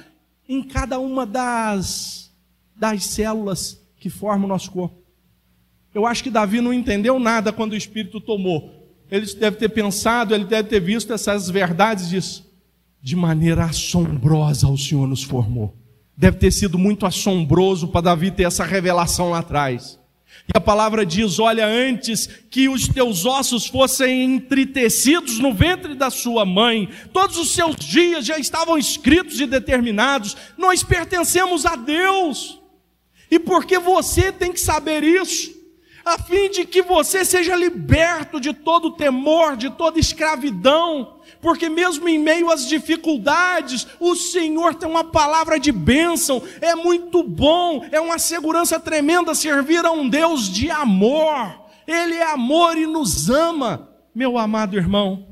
em 0.47 0.63
cada 0.63 0.99
uma 0.99 1.25
das, 1.25 2.31
das 2.77 3.07
células 3.07 3.81
que 3.99 4.11
formam 4.11 4.45
o 4.45 4.49
nosso 4.49 4.71
corpo. 4.71 5.01
Eu 5.95 6.07
acho 6.07 6.23
que 6.23 6.31
Davi 6.31 6.61
não 6.61 6.73
entendeu 6.73 7.19
nada 7.19 7.51
quando 7.51 7.73
o 7.73 7.77
Espírito 7.77 8.21
tomou. 8.21 8.79
Ele 9.11 9.27
deve 9.35 9.57
ter 9.57 9.71
pensado, 9.71 10.35
ele 10.35 10.45
deve 10.45 10.69
ter 10.69 10.81
visto 10.81 11.15
essas 11.15 11.49
verdades 11.49 12.11
disso 12.11 12.50
de 13.02 13.16
maneira 13.16 13.64
assombrosa 13.64 14.69
o 14.69 14.76
Senhor 14.76 15.07
nos 15.07 15.23
formou. 15.23 15.75
Deve 16.16 16.37
ter 16.37 16.50
sido 16.50 16.78
muito 16.78 17.07
assombroso 17.07 17.88
para 17.88 18.02
Davi 18.02 18.30
ter 18.30 18.42
essa 18.45 18.64
revelação 18.64 19.30
lá 19.30 19.38
atrás. 19.38 19.99
E 20.47 20.57
a 20.57 20.61
palavra 20.61 21.07
diz: 21.07 21.38
Olha, 21.38 21.66
antes 21.66 22.26
que 22.50 22.69
os 22.69 22.88
teus 22.88 23.25
ossos 23.25 23.66
fossem 23.66 24.25
entritecidos 24.25 25.38
no 25.38 25.54
ventre 25.54 25.95
da 25.95 26.11
sua 26.11 26.45
mãe, 26.45 26.88
todos 27.12 27.37
os 27.37 27.52
seus 27.52 27.76
dias 27.76 28.26
já 28.26 28.38
estavam 28.38 28.76
escritos 28.76 29.40
e 29.40 29.47
determinados, 29.47 30.37
nós 30.59 30.83
pertencemos 30.83 31.64
a 31.64 31.76
Deus. 31.76 32.61
E 33.30 33.38
porque 33.38 33.78
você 33.78 34.33
tem 34.33 34.52
que 34.52 34.61
saber 34.61 35.04
isso, 35.04 35.52
a 36.11 36.19
fim 36.19 36.50
de 36.50 36.64
que 36.64 36.83
você 36.83 37.25
seja 37.25 37.55
liberto 37.57 38.40
de 38.40 38.52
todo 38.52 38.90
temor, 38.90 39.57
de 39.57 39.71
toda 39.71 39.99
escravidão, 39.99 41.21
porque 41.40 41.69
mesmo 41.69 42.09
em 42.09 42.19
meio 42.19 42.50
às 42.50 42.69
dificuldades, 42.69 43.87
o 43.99 44.14
Senhor 44.14 44.75
tem 44.75 44.88
uma 44.88 45.05
palavra 45.05 45.59
de 45.59 45.73
bênção, 45.73 46.43
é 46.61 46.75
muito 46.75 47.23
bom, 47.23 47.87
é 47.90 48.00
uma 48.00 48.19
segurança 48.19 48.79
tremenda 48.79 49.35
servir 49.35 49.85
a 49.87 49.93
um 49.93 50.09
Deus 50.09 50.49
de 50.49 50.71
amor, 50.71 51.67
Ele 51.87 52.14
é 52.14 52.31
amor 52.31 52.76
e 52.76 52.87
nos 52.87 53.31
ama, 53.31 53.88
meu 54.14 54.37
amado 54.37 54.76
irmão. 54.76 55.31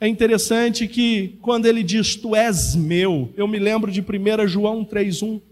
É 0.00 0.06
interessante 0.06 0.86
que 0.86 1.38
quando 1.42 1.66
ele 1.66 1.82
diz 1.82 2.14
tu 2.14 2.36
és 2.36 2.76
meu, 2.76 3.32
eu 3.36 3.48
me 3.48 3.58
lembro 3.58 3.90
de 3.90 4.00
1 4.00 4.46
João 4.46 4.84
3,1. 4.84 5.42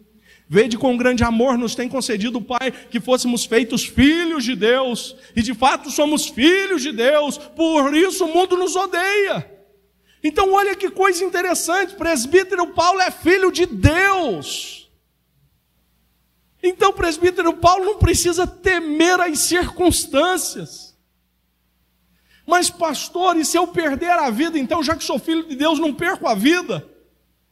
Vede 0.49 0.79
com 0.79 0.97
grande 0.97 1.25
amor 1.25 1.59
nos 1.59 1.75
tem 1.75 1.89
concedido 1.89 2.39
o 2.39 2.43
Pai 2.43 2.71
que 2.71 3.01
fôssemos 3.01 3.45
feitos 3.45 3.85
filhos 3.85 4.45
de 4.45 4.55
Deus, 4.55 5.17
e 5.35 5.43
de 5.43 5.53
fato 5.53 5.91
somos 5.91 6.29
filhos 6.29 6.83
de 6.83 6.93
Deus, 6.93 7.37
por 7.37 7.97
isso 7.97 8.25
o 8.25 8.33
mundo 8.33 8.57
nos 8.57 8.77
odeia. 8.77 9.51
Então, 10.23 10.53
olha 10.53 10.77
que 10.77 10.89
coisa 10.89 11.25
interessante: 11.25 11.95
presbítero 11.95 12.69
Paulo 12.69 13.01
é 13.01 13.11
filho 13.11 13.51
de 13.51 13.67
Deus. 13.67 14.89
Então, 16.63 16.93
presbítero 16.93 17.53
Paulo 17.55 17.85
não 17.85 17.99
precisa 17.99 18.47
temer 18.47 19.21
as 19.21 19.41
circunstâncias. 19.41 20.97
Mas, 22.47 22.71
pastor, 22.71 23.37
e 23.37 23.45
se 23.45 23.59
eu 23.59 23.67
perder 23.67 24.11
a 24.11 24.31
vida, 24.31 24.57
então, 24.57 24.83
já 24.83 24.95
que 24.95 25.05
sou 25.05 25.19
filho 25.19 25.45
de 25.45 25.57
Deus, 25.57 25.81
não 25.81 25.93
perco 25.93 26.29
a 26.29 26.35
vida? 26.35 26.89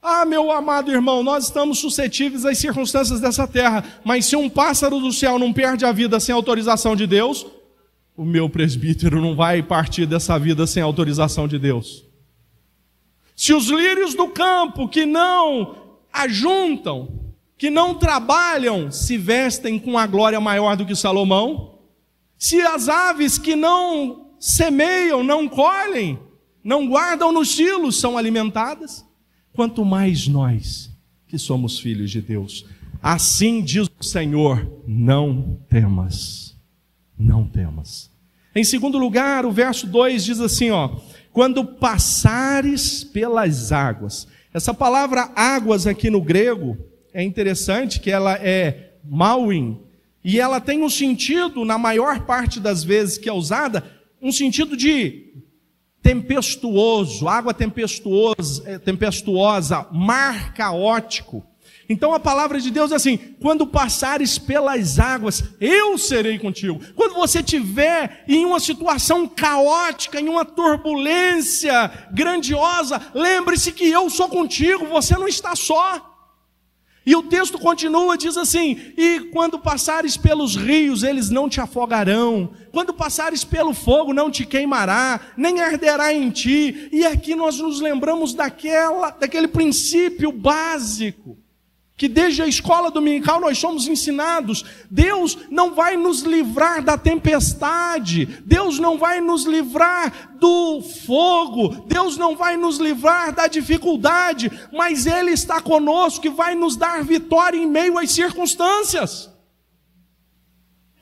Ah, 0.06 0.26
meu 0.26 0.52
amado 0.52 0.92
irmão, 0.92 1.22
nós 1.22 1.44
estamos 1.44 1.78
suscetíveis 1.78 2.44
às 2.44 2.58
circunstâncias 2.58 3.22
dessa 3.22 3.48
terra, 3.48 3.82
mas 4.04 4.26
se 4.26 4.36
um 4.36 4.50
pássaro 4.50 5.00
do 5.00 5.10
céu 5.10 5.38
não 5.38 5.50
perde 5.50 5.86
a 5.86 5.92
vida 5.92 6.20
sem 6.20 6.34
autorização 6.34 6.94
de 6.94 7.06
Deus, 7.06 7.46
o 8.14 8.22
meu 8.22 8.50
presbítero 8.50 9.18
não 9.18 9.34
vai 9.34 9.62
partir 9.62 10.04
dessa 10.04 10.38
vida 10.38 10.66
sem 10.66 10.82
autorização 10.82 11.48
de 11.48 11.58
Deus. 11.58 12.04
Se 13.34 13.54
os 13.54 13.68
lírios 13.68 14.12
do 14.12 14.28
campo 14.28 14.86
que 14.90 15.06
não 15.06 15.74
ajuntam, 16.12 17.32
que 17.56 17.70
não 17.70 17.94
trabalham, 17.94 18.90
se 18.90 19.16
vestem 19.16 19.78
com 19.78 19.96
a 19.96 20.06
glória 20.06 20.38
maior 20.38 20.76
do 20.76 20.84
que 20.84 20.94
Salomão, 20.94 21.78
se 22.36 22.60
as 22.60 22.90
aves 22.90 23.38
que 23.38 23.56
não 23.56 24.32
semeiam, 24.38 25.24
não 25.24 25.48
colhem, 25.48 26.18
não 26.62 26.86
guardam 26.86 27.32
nos 27.32 27.56
silos, 27.56 27.98
são 27.98 28.18
alimentadas, 28.18 29.02
quanto 29.54 29.84
mais 29.84 30.28
nós 30.28 30.90
que 31.26 31.38
somos 31.38 31.78
filhos 31.78 32.10
de 32.10 32.20
Deus. 32.20 32.66
Assim 33.02 33.62
diz 33.62 33.88
o 33.98 34.04
Senhor: 34.04 34.82
não 34.86 35.58
temas, 35.68 36.56
não 37.18 37.46
temas. 37.46 38.10
Em 38.54 38.62
segundo 38.62 38.98
lugar, 38.98 39.46
o 39.46 39.52
verso 39.52 39.86
2 39.86 40.24
diz 40.24 40.40
assim: 40.40 40.70
ó, 40.70 40.96
quando 41.32 41.64
passares 41.64 43.02
pelas 43.02 43.72
águas. 43.72 44.28
Essa 44.52 44.72
palavra 44.72 45.32
águas 45.34 45.84
aqui 45.84 46.08
no 46.08 46.20
grego 46.20 46.78
é 47.12 47.22
interessante 47.22 47.98
que 47.98 48.10
ela 48.10 48.34
é 48.34 48.92
mauin, 49.04 49.80
e 50.22 50.38
ela 50.40 50.60
tem 50.60 50.82
um 50.82 50.88
sentido, 50.88 51.64
na 51.64 51.76
maior 51.76 52.20
parte 52.20 52.60
das 52.60 52.84
vezes 52.84 53.18
que 53.18 53.28
é 53.28 53.32
usada, 53.32 53.84
um 54.22 54.32
sentido 54.32 54.76
de 54.76 55.23
tempestuoso, 56.04 57.26
água 57.26 57.54
tempestuosa, 57.54 58.62
é, 58.66 58.78
tempestuosa 58.78 59.86
mar 59.90 60.52
caótico. 60.52 61.42
Então 61.88 62.14
a 62.14 62.20
palavra 62.20 62.60
de 62.60 62.70
Deus 62.70 62.92
é 62.92 62.96
assim: 62.96 63.16
quando 63.40 63.66
passares 63.66 64.38
pelas 64.38 64.98
águas, 64.98 65.42
eu 65.58 65.96
serei 65.96 66.38
contigo. 66.38 66.78
Quando 66.94 67.14
você 67.14 67.40
estiver 67.40 68.22
em 68.28 68.44
uma 68.44 68.60
situação 68.60 69.26
caótica, 69.26 70.20
em 70.20 70.28
uma 70.28 70.44
turbulência 70.44 71.90
grandiosa, 72.12 73.00
lembre-se 73.14 73.72
que 73.72 73.88
eu 73.88 74.08
sou 74.10 74.28
contigo, 74.28 74.86
você 74.86 75.14
não 75.14 75.26
está 75.26 75.56
só. 75.56 76.10
E 77.06 77.14
o 77.14 77.22
texto 77.22 77.58
continua, 77.58 78.16
diz 78.16 78.36
assim: 78.36 78.92
E 78.96 79.20
quando 79.32 79.58
passares 79.58 80.16
pelos 80.16 80.56
rios, 80.56 81.02
eles 81.02 81.28
não 81.28 81.48
te 81.48 81.60
afogarão, 81.60 82.50
quando 82.74 82.92
passares 82.92 83.44
pelo 83.44 83.72
fogo, 83.72 84.12
não 84.12 84.32
te 84.32 84.44
queimará, 84.44 85.20
nem 85.36 85.60
arderá 85.60 86.12
em 86.12 86.28
ti. 86.28 86.88
E 86.90 87.06
aqui 87.06 87.36
nós 87.36 87.56
nos 87.58 87.80
lembramos 87.80 88.34
daquela, 88.34 89.10
daquele 89.10 89.46
princípio 89.46 90.32
básico 90.32 91.38
que 91.96 92.08
desde 92.08 92.42
a 92.42 92.46
escola 92.48 92.90
dominical 92.90 93.40
nós 93.40 93.56
somos 93.56 93.86
ensinados, 93.86 94.64
Deus 94.90 95.38
não 95.48 95.76
vai 95.76 95.96
nos 95.96 96.22
livrar 96.22 96.82
da 96.82 96.98
tempestade, 96.98 98.26
Deus 98.44 98.80
não 98.80 98.98
vai 98.98 99.20
nos 99.20 99.44
livrar 99.44 100.36
do 100.40 100.82
fogo, 101.06 101.84
Deus 101.86 102.16
não 102.16 102.34
vai 102.34 102.56
nos 102.56 102.78
livrar 102.78 103.32
da 103.32 103.46
dificuldade, 103.46 104.50
mas 104.72 105.06
Ele 105.06 105.30
está 105.30 105.60
conosco 105.60 106.26
e 106.26 106.30
vai 106.30 106.56
nos 106.56 106.74
dar 106.74 107.04
vitória 107.04 107.56
em 107.56 107.66
meio 107.66 107.96
às 107.96 108.10
circunstâncias 108.10 109.32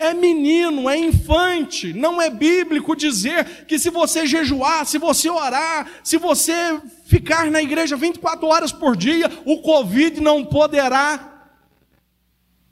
é 0.03 0.15
menino, 0.15 0.89
é 0.89 0.97
infante. 0.97 1.93
Não 1.93 2.21
é 2.21 2.29
bíblico 2.29 2.97
dizer 2.97 3.67
que 3.67 3.79
se 3.79 3.91
você 3.91 4.27
jejuar, 4.27 4.85
se 4.87 4.99
você 4.99 5.31
orar, 5.31 5.89
se 6.03 6.17
você 6.17 6.81
ficar 7.07 7.51
na 7.51 7.63
igreja 7.63 7.97
24 7.97 8.47
horas 8.47 8.73
por 8.73 8.97
dia, 8.97 9.31
o 9.45 9.63
Covid 9.63 10.21
não 10.21 10.45
poderá 10.45 11.51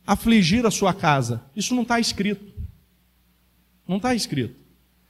afligir 0.06 0.66
a 0.66 0.70
sua 0.70 0.92
casa. 0.92 1.42
Isso 1.54 1.74
não 1.74 1.82
está 1.82 2.00
escrito. 2.00 2.44
Não 3.86 3.96
está 3.96 4.14
escrito. 4.14 4.56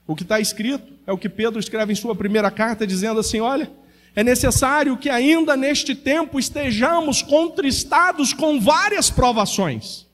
O 0.06 0.14
que 0.14 0.22
está 0.22 0.38
escrito 0.40 0.92
é 1.06 1.12
o 1.12 1.18
que 1.18 1.28
Pedro 1.28 1.58
escreve 1.58 1.92
em 1.92 1.96
sua 1.96 2.14
primeira 2.14 2.50
carta, 2.50 2.86
dizendo 2.86 3.20
assim: 3.20 3.40
olha. 3.40 3.70
É 4.12 4.24
necessário 4.24 4.96
que 4.96 5.08
ainda 5.08 5.56
neste 5.56 5.94
tempo 5.94 6.40
estejamos 6.40 7.22
contristados 7.22 8.32
com 8.32 8.60
várias 8.60 9.08
provações 9.08 10.09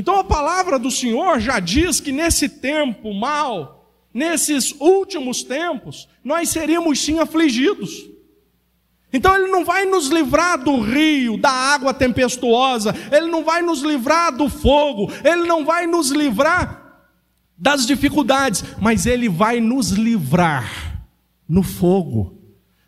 então 0.00 0.18
a 0.18 0.24
palavra 0.24 0.78
do 0.78 0.90
Senhor 0.90 1.38
já 1.40 1.60
diz 1.60 2.00
que 2.00 2.10
nesse 2.10 2.48
tempo 2.48 3.12
mal, 3.12 3.86
nesses 4.14 4.74
últimos 4.80 5.42
tempos, 5.42 6.08
nós 6.24 6.48
seríamos 6.48 6.98
sim 7.04 7.18
afligidos. 7.18 8.08
Então 9.12 9.36
ele 9.36 9.48
não 9.48 9.62
vai 9.62 9.84
nos 9.84 10.08
livrar 10.08 10.56
do 10.56 10.80
rio, 10.80 11.36
da 11.36 11.50
água 11.50 11.92
tempestuosa, 11.92 12.94
ele 13.12 13.26
não 13.26 13.44
vai 13.44 13.60
nos 13.60 13.82
livrar 13.82 14.34
do 14.34 14.48
fogo, 14.48 15.12
ele 15.22 15.46
não 15.46 15.66
vai 15.66 15.86
nos 15.86 16.10
livrar 16.10 17.02
das 17.54 17.86
dificuldades, 17.86 18.64
mas 18.80 19.04
ele 19.04 19.28
vai 19.28 19.60
nos 19.60 19.90
livrar 19.90 21.02
no 21.46 21.62
fogo 21.62 22.39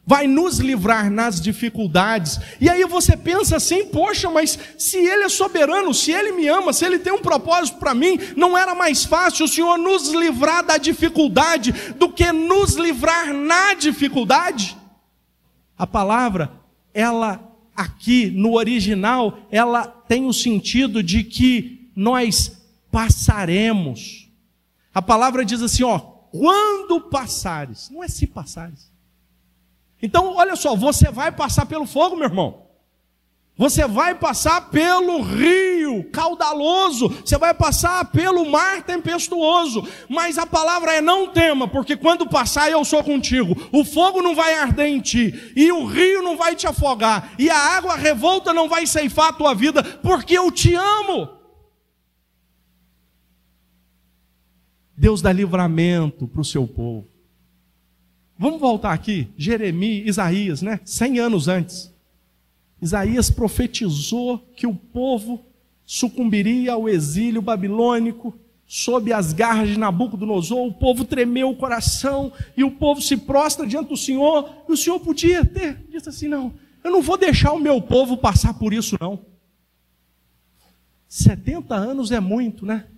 vai 0.05 0.27
nos 0.27 0.59
livrar 0.59 1.11
nas 1.11 1.41
dificuldades. 1.41 2.39
E 2.61 2.69
aí 2.69 2.85
você 2.85 3.17
pensa 3.17 3.57
assim: 3.57 3.87
poxa, 3.87 4.29
mas 4.29 4.59
se 4.77 4.97
Ele 4.99 5.25
é 5.25 5.29
soberano, 5.29 5.95
se 5.95 6.11
Ele 6.11 6.33
me 6.33 6.49
ama, 6.49 6.73
se 6.73 6.85
Ele 6.85 6.99
tem 6.99 7.13
um 7.13 7.23
propósito 7.23 7.79
para 7.79 7.95
mim, 7.95 8.19
não 8.37 8.57
era 8.59 8.75
mais 8.75 9.05
fácil 9.05 9.45
o 9.45 9.49
Senhor 9.49 9.79
nos 9.79 10.09
livrar 10.09 10.65
da 10.65 10.77
dificuldade 10.77 11.73
do 11.97 12.09
que 12.09 12.31
nos 12.33 12.75
livrar 12.75 13.33
na 13.33 13.75
dificuldade? 13.75 14.77
A 15.79 15.87
palavra, 15.87 16.53
ela 16.93 17.49
aqui 17.75 18.31
no 18.31 18.55
original, 18.55 19.39
ela 19.51 19.87
tem 19.87 20.27
o 20.27 20.33
sentido 20.33 21.03
de 21.03 21.25
que 21.25 21.91
nós 21.97 22.53
passaremos. 22.91 24.29
A 24.95 25.01
palavra 25.01 25.45
diz 25.45 25.63
assim, 25.63 25.83
ó, 25.83 25.99
quando 25.99 27.01
passares, 27.01 27.89
não 27.91 28.05
é 28.05 28.09
se 28.09 28.27
passares. 28.27 28.92
Então, 30.03 30.35
olha 30.35 30.57
só, 30.57 30.75
você 30.75 31.11
vai 31.11 31.31
passar 31.31 31.65
pelo 31.65 31.87
fogo, 31.87 32.17
meu 32.17 32.27
irmão. 32.27 32.63
Você 33.57 33.87
vai 33.87 34.15
passar 34.15 34.71
pelo 34.71 35.21
rio 35.21 36.11
caudaloso, 36.11 37.09
você 37.09 37.37
vai 37.37 37.53
passar 37.53 38.07
pelo 38.07 38.51
mar 38.51 38.83
tempestuoso, 38.83 39.87
mas 40.09 40.39
a 40.39 40.47
palavra 40.47 40.95
é 40.95 41.01
não 41.03 41.29
tema, 41.29 41.69
porque 41.69 41.95
quando 41.95 42.27
passar 42.27 42.71
eu 42.71 42.83
sou 42.85 43.05
contigo. 43.05 43.55
O 43.71 43.85
fogo 43.85 44.23
não 44.23 44.35
vai 44.35 44.55
arder 44.55 44.87
em 44.87 45.01
ti, 45.01 45.53
e 45.55 45.71
o 45.71 45.85
rio 45.85 46.23
não 46.23 46.37
vai 46.37 46.57
te 46.57 46.67
afogar, 46.67 47.35
e 47.39 47.51
a 47.51 47.57
água 47.57 47.95
revolta 47.95 48.55
não 48.55 48.69
vai 48.69 48.87
ceifar 48.87 49.29
a 49.29 49.33
tua 49.35 49.55
vida, 49.55 49.83
porque 50.03 50.37
eu 50.37 50.51
te 50.51 50.75
amo. 50.75 51.29
Deus 54.97 55.21
dá 55.21 55.31
livramento 55.31 56.27
para 56.27 56.41
o 56.41 56.45
seu 56.45 56.67
povo. 56.67 57.12
Vamos 58.43 58.59
voltar 58.59 58.93
aqui, 58.93 59.29
Jeremias, 59.37 60.09
Isaías, 60.09 60.63
né? 60.63 60.81
Cem 60.85 61.21
anos 61.21 61.47
antes. 61.47 61.95
Isaías 62.81 63.31
profetizou 63.31 64.37
que 64.57 64.67
o 64.67 64.75
povo 64.75 65.47
sucumbiria 65.87 66.73
ao 66.73 66.89
exílio 66.89 67.41
babilônico 67.41 68.37
sob 68.67 69.13
as 69.13 69.33
garras 69.33 69.69
de 69.69 69.79
Nabucodonosor. 69.79 70.67
O 70.67 70.75
povo 70.75 71.05
tremeu 71.05 71.51
o 71.51 71.57
coração 71.57 72.33
e 72.57 72.65
o 72.65 72.73
povo 72.73 73.01
se 73.01 73.17
prostra 73.17 73.65
diante 73.65 73.91
do 73.91 73.97
Senhor. 73.97 74.53
E 74.69 74.73
o 74.73 74.77
Senhor 74.77 74.99
podia 74.99 75.45
ter 75.45 75.77
dito 75.89 76.09
assim: 76.09 76.27
não, 76.27 76.53
eu 76.83 76.91
não 76.91 77.01
vou 77.01 77.17
deixar 77.17 77.53
o 77.53 77.61
meu 77.61 77.81
povo 77.81 78.17
passar 78.17 78.55
por 78.55 78.75
isso, 78.75 78.97
não. 79.01 79.21
70 81.07 81.77
anos 81.77 82.11
é 82.11 82.19
muito, 82.19 82.67
né? 82.67 82.89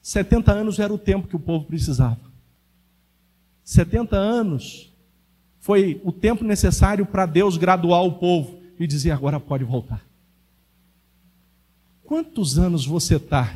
70 0.00 0.52
anos 0.52 0.78
era 0.78 0.94
o 0.94 0.98
tempo 0.98 1.26
que 1.26 1.34
o 1.34 1.40
povo 1.40 1.64
precisava. 1.64 2.20
70 3.64 4.14
anos 4.16 4.91
foi 5.62 6.00
o 6.02 6.10
tempo 6.10 6.42
necessário 6.42 7.06
para 7.06 7.24
Deus 7.24 7.56
graduar 7.56 8.02
o 8.02 8.14
povo 8.14 8.58
e 8.80 8.86
dizer: 8.86 9.12
agora 9.12 9.38
pode 9.38 9.62
voltar. 9.62 10.04
Quantos 12.04 12.58
anos 12.58 12.84
você 12.84 13.14
está 13.14 13.54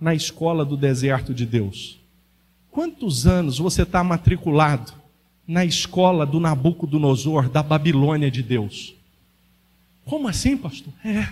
na 0.00 0.14
escola 0.14 0.64
do 0.64 0.74
deserto 0.74 1.34
de 1.34 1.44
Deus? 1.44 2.00
Quantos 2.70 3.26
anos 3.26 3.58
você 3.58 3.82
está 3.82 4.02
matriculado 4.02 4.94
na 5.46 5.66
escola 5.66 6.24
do 6.24 6.40
Nabucodonosor, 6.40 7.50
da 7.50 7.62
Babilônia 7.62 8.30
de 8.30 8.42
Deus? 8.42 8.94
Como 10.06 10.28
assim, 10.28 10.56
pastor? 10.56 10.94
É. 11.04 11.28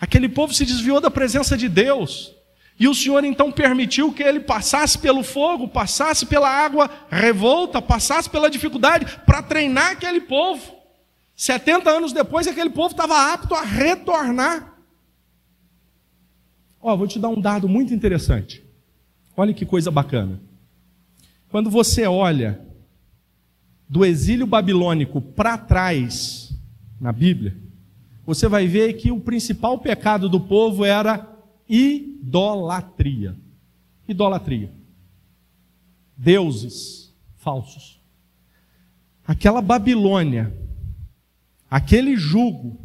Aquele 0.00 0.28
povo 0.28 0.52
se 0.52 0.66
desviou 0.66 1.00
da 1.00 1.12
presença 1.12 1.56
de 1.56 1.68
Deus. 1.68 2.32
E 2.78 2.88
o 2.88 2.94
Senhor 2.94 3.22
então 3.24 3.52
permitiu 3.52 4.12
que 4.12 4.22
ele 4.22 4.40
passasse 4.40 4.98
pelo 4.98 5.22
fogo, 5.22 5.68
passasse 5.68 6.26
pela 6.26 6.48
água 6.48 6.90
revolta, 7.08 7.80
passasse 7.80 8.28
pela 8.28 8.50
dificuldade 8.50 9.06
para 9.24 9.42
treinar 9.42 9.92
aquele 9.92 10.20
povo. 10.20 10.74
70 11.36 11.88
anos 11.90 12.12
depois, 12.12 12.46
aquele 12.46 12.70
povo 12.70 12.90
estava 12.90 13.32
apto 13.32 13.54
a 13.54 13.62
retornar. 13.62 14.74
Ó, 16.80 16.96
vou 16.96 17.06
te 17.06 17.18
dar 17.18 17.28
um 17.28 17.40
dado 17.40 17.68
muito 17.68 17.94
interessante. 17.94 18.64
Olha 19.36 19.54
que 19.54 19.64
coisa 19.64 19.90
bacana. 19.90 20.40
Quando 21.48 21.70
você 21.70 22.06
olha 22.06 22.60
do 23.88 24.04
exílio 24.04 24.46
babilônico 24.46 25.20
para 25.20 25.56
trás 25.56 26.52
na 27.00 27.12
Bíblia, 27.12 27.56
você 28.26 28.48
vai 28.48 28.66
ver 28.66 28.94
que 28.94 29.12
o 29.12 29.20
principal 29.20 29.78
pecado 29.78 30.28
do 30.28 30.40
povo 30.40 30.84
era 30.84 31.33
idolatria. 31.68 33.36
Idolatria. 34.08 34.72
Deuses 36.16 37.14
falsos. 37.36 38.00
Aquela 39.26 39.62
Babilônia, 39.62 40.54
aquele 41.70 42.16
jugo, 42.16 42.78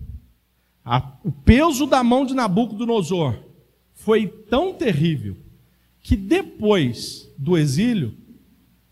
a, 0.83 1.17
o 1.23 1.31
peso 1.31 1.85
da 1.85 2.03
mão 2.03 2.25
de 2.25 2.33
Nabucodonosor 2.33 3.37
foi 3.93 4.27
tão 4.27 4.73
terrível 4.73 5.37
que 6.01 6.15
depois 6.15 7.29
do 7.37 7.57
exílio, 7.57 8.17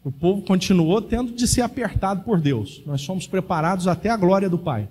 o 0.04 0.12
povo 0.12 0.41
continuou 0.41 1.02
tendo 1.02 1.34
de 1.34 1.47
ser 1.47 1.62
apertado 1.62 2.23
por 2.23 2.39
Deus. 2.39 2.84
Nós 2.86 3.02
somos 3.02 3.28
preparados 3.28 3.88
até 3.88 4.10
a 4.10 4.17
glória 4.17 4.50
do 4.50 4.58
Pai. 4.58 4.89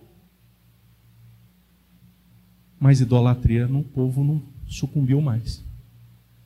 Mas 2.79 3.01
idolatria 3.01 3.67
no 3.67 3.83
povo 3.83 4.25
não 4.25 4.43
sucumbiu 4.67 5.21
mais. 5.21 5.65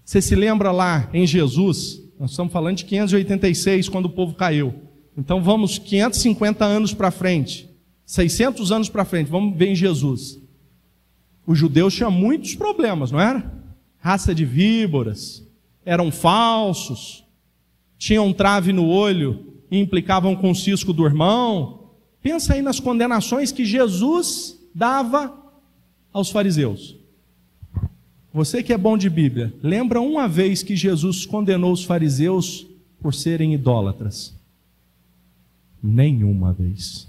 Você 0.04 0.20
se 0.20 0.34
lembra 0.34 0.72
lá 0.72 1.08
em 1.12 1.26
Jesus, 1.26 2.02
Nós 2.18 2.32
estamos 2.32 2.52
falando 2.52 2.76
de 2.76 2.84
586, 2.84 3.88
quando 3.88 4.04
o 4.04 4.10
povo 4.10 4.34
caiu. 4.34 4.74
Então 5.16 5.42
vamos 5.42 5.78
550 5.78 6.64
anos 6.64 6.92
para 6.92 7.10
frente, 7.10 7.68
600 8.04 8.70
anos 8.70 8.88
para 8.90 9.06
frente, 9.06 9.30
vamos 9.30 9.56
ver 9.56 9.68
em 9.68 9.74
Jesus. 9.74 10.38
Os 11.46 11.58
judeus 11.58 11.94
tinham 11.94 12.10
muitos 12.10 12.54
problemas, 12.54 13.10
não 13.10 13.18
era? 13.18 13.50
Raça 13.98 14.34
de 14.34 14.44
víboras, 14.44 15.42
eram 15.84 16.12
falsos, 16.12 17.24
tinham 17.96 18.32
trave 18.32 18.72
no 18.72 18.86
olho 18.86 19.54
e 19.70 19.78
implicavam 19.78 20.36
com 20.36 20.50
o 20.50 20.54
cisco 20.54 20.92
do 20.92 21.06
irmão. 21.06 21.90
Pensa 22.22 22.52
aí 22.52 22.60
nas 22.60 22.78
condenações 22.78 23.50
que 23.50 23.64
Jesus 23.64 24.58
dava 24.74 25.34
aos 26.12 26.30
fariseus. 26.30 26.99
Você 28.32 28.62
que 28.62 28.72
é 28.72 28.78
bom 28.78 28.96
de 28.96 29.10
Bíblia, 29.10 29.52
lembra 29.60 30.00
uma 30.00 30.28
vez 30.28 30.62
que 30.62 30.76
Jesus 30.76 31.26
condenou 31.26 31.72
os 31.72 31.82
fariseus 31.82 32.66
por 33.00 33.12
serem 33.12 33.54
idólatras? 33.54 34.32
Nenhuma 35.82 36.52
vez. 36.52 37.08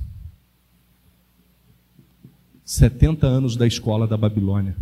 70 2.66 3.28
anos 3.28 3.56
da 3.56 3.68
escola 3.68 4.08
da 4.08 4.18
Babilônia 4.18 4.76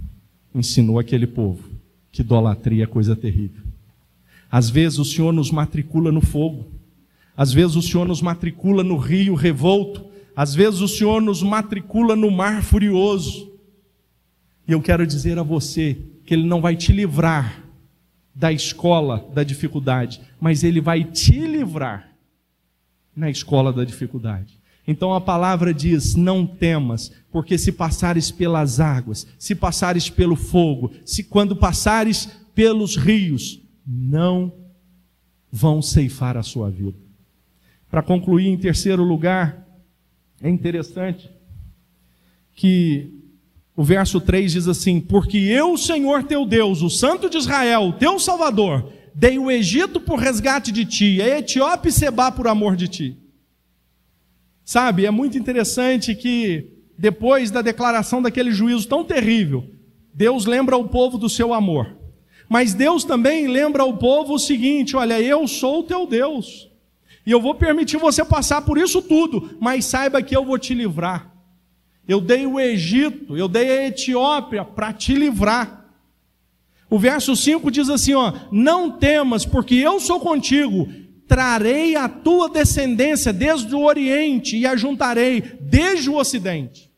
ensinou 0.55 0.97
aquele 0.97 1.27
povo 1.27 1.63
que 2.11 2.21
idolatria 2.21 2.83
é 2.83 2.87
coisa 2.87 3.15
terrível. 3.15 3.63
Às 4.49 4.69
vezes 4.69 4.97
o 4.97 5.05
Senhor 5.05 5.33
nos 5.33 5.51
matricula 5.51 6.11
no 6.11 6.21
fogo, 6.21 6.67
às 7.35 7.51
vezes 7.51 7.75
o 7.75 7.81
Senhor 7.81 8.07
nos 8.07 8.21
matricula 8.21 8.83
no 8.83 8.97
rio 8.97 9.35
revolto, 9.35 10.05
às 10.35 10.55
vezes 10.55 10.79
o 10.81 10.87
Senhor 10.87 11.21
nos 11.21 11.43
matricula 11.43 12.15
no 12.15 12.31
mar 12.31 12.63
furioso. 12.63 13.51
E 14.69 14.71
eu 14.71 14.79
quero 14.83 15.07
dizer 15.07 15.39
a 15.39 15.41
você 15.41 15.97
que 16.23 16.31
Ele 16.31 16.45
não 16.45 16.61
vai 16.61 16.75
te 16.75 16.93
livrar 16.93 17.65
da 18.35 18.53
escola 18.53 19.27
da 19.33 19.43
dificuldade, 19.43 20.21
mas 20.39 20.63
Ele 20.63 20.79
vai 20.79 21.03
te 21.03 21.39
livrar 21.39 22.07
na 23.15 23.31
escola 23.31 23.73
da 23.73 23.83
dificuldade. 23.83 24.59
Então 24.87 25.11
a 25.11 25.19
palavra 25.19 25.73
diz: 25.73 26.13
Não 26.13 26.45
temas, 26.45 27.11
porque 27.31 27.57
se 27.57 27.71
passares 27.71 28.29
pelas 28.29 28.79
águas, 28.79 29.25
se 29.39 29.55
passares 29.55 30.07
pelo 30.07 30.35
fogo, 30.35 30.91
se 31.03 31.23
quando 31.23 31.55
passares 31.55 32.27
pelos 32.53 32.95
rios, 32.95 33.59
não 33.87 34.53
vão 35.51 35.81
ceifar 35.81 36.37
a 36.37 36.43
sua 36.43 36.69
vida. 36.69 36.99
Para 37.89 38.03
concluir, 38.03 38.45
em 38.45 38.57
terceiro 38.57 39.03
lugar, 39.03 39.67
é 40.39 40.47
interessante 40.47 41.27
que 42.53 43.18
o 43.79 43.83
verso 43.85 44.19
3 44.19 44.51
diz 44.51 44.67
assim: 44.67 44.99
Porque 44.99 45.37
eu, 45.37 45.77
Senhor 45.77 46.23
teu 46.23 46.45
Deus, 46.45 46.81
o 46.81 46.89
Santo 46.89 47.29
de 47.29 47.37
Israel, 47.37 47.93
teu 47.97 48.19
Salvador, 48.19 48.91
dei 49.15 49.39
o 49.39 49.49
Egito 49.49 50.01
por 50.01 50.19
resgate 50.19 50.69
de 50.69 50.83
ti, 50.83 51.21
a 51.21 51.37
Etiópia 51.39 51.87
e 51.87 51.93
Seba 51.93 52.29
por 52.29 52.49
amor 52.49 52.75
de 52.75 52.89
ti. 52.89 53.17
Sabe, 54.65 55.05
é 55.05 55.11
muito 55.11 55.37
interessante 55.37 56.13
que 56.13 56.73
depois 56.97 57.51
da 57.51 57.61
declaração 57.61 58.21
daquele 58.21 58.51
juízo 58.51 58.85
tão 58.85 59.05
terrível, 59.05 59.63
Deus 60.13 60.45
lembra 60.45 60.75
o 60.75 60.89
povo 60.89 61.17
do 61.17 61.29
seu 61.29 61.53
amor. 61.53 61.95
Mas 62.49 62.73
Deus 62.73 63.05
também 63.05 63.47
lembra 63.47 63.81
ao 63.83 63.95
povo 63.95 64.33
o 64.33 64.39
seguinte: 64.39 64.97
olha, 64.97 65.21
eu 65.21 65.47
sou 65.47 65.79
o 65.79 65.83
teu 65.83 66.05
Deus. 66.05 66.69
E 67.25 67.31
eu 67.31 67.39
vou 67.39 67.55
permitir 67.55 67.95
você 67.95 68.25
passar 68.25 68.61
por 68.61 68.77
isso 68.77 69.01
tudo, 69.01 69.55
mas 69.57 69.85
saiba 69.85 70.21
que 70.21 70.35
eu 70.35 70.43
vou 70.43 70.59
te 70.59 70.73
livrar. 70.73 71.38
Eu 72.09 72.19
dei 72.19 72.47
o 72.47 72.59
Egito, 72.59 73.37
eu 73.37 73.47
dei 73.47 73.69
a 73.69 73.87
Etiópia 73.87 74.65
para 74.65 74.91
te 74.91 75.13
livrar. 75.13 75.85
O 76.89 76.97
verso 76.97 77.35
5 77.35 77.69
diz 77.69 77.87
assim: 77.87 78.15
ó, 78.15 78.33
não 78.51 78.89
temas, 78.89 79.45
porque 79.45 79.75
eu 79.75 79.99
sou 79.99 80.19
contigo, 80.19 80.89
trarei 81.27 81.95
a 81.95 82.09
tua 82.09 82.49
descendência 82.49 83.31
desde 83.31 83.75
o 83.75 83.83
Oriente 83.83 84.57
e 84.57 84.65
a 84.65 84.75
juntarei 84.75 85.39
desde 85.61 86.09
o 86.09 86.15
Ocidente. 86.15 86.88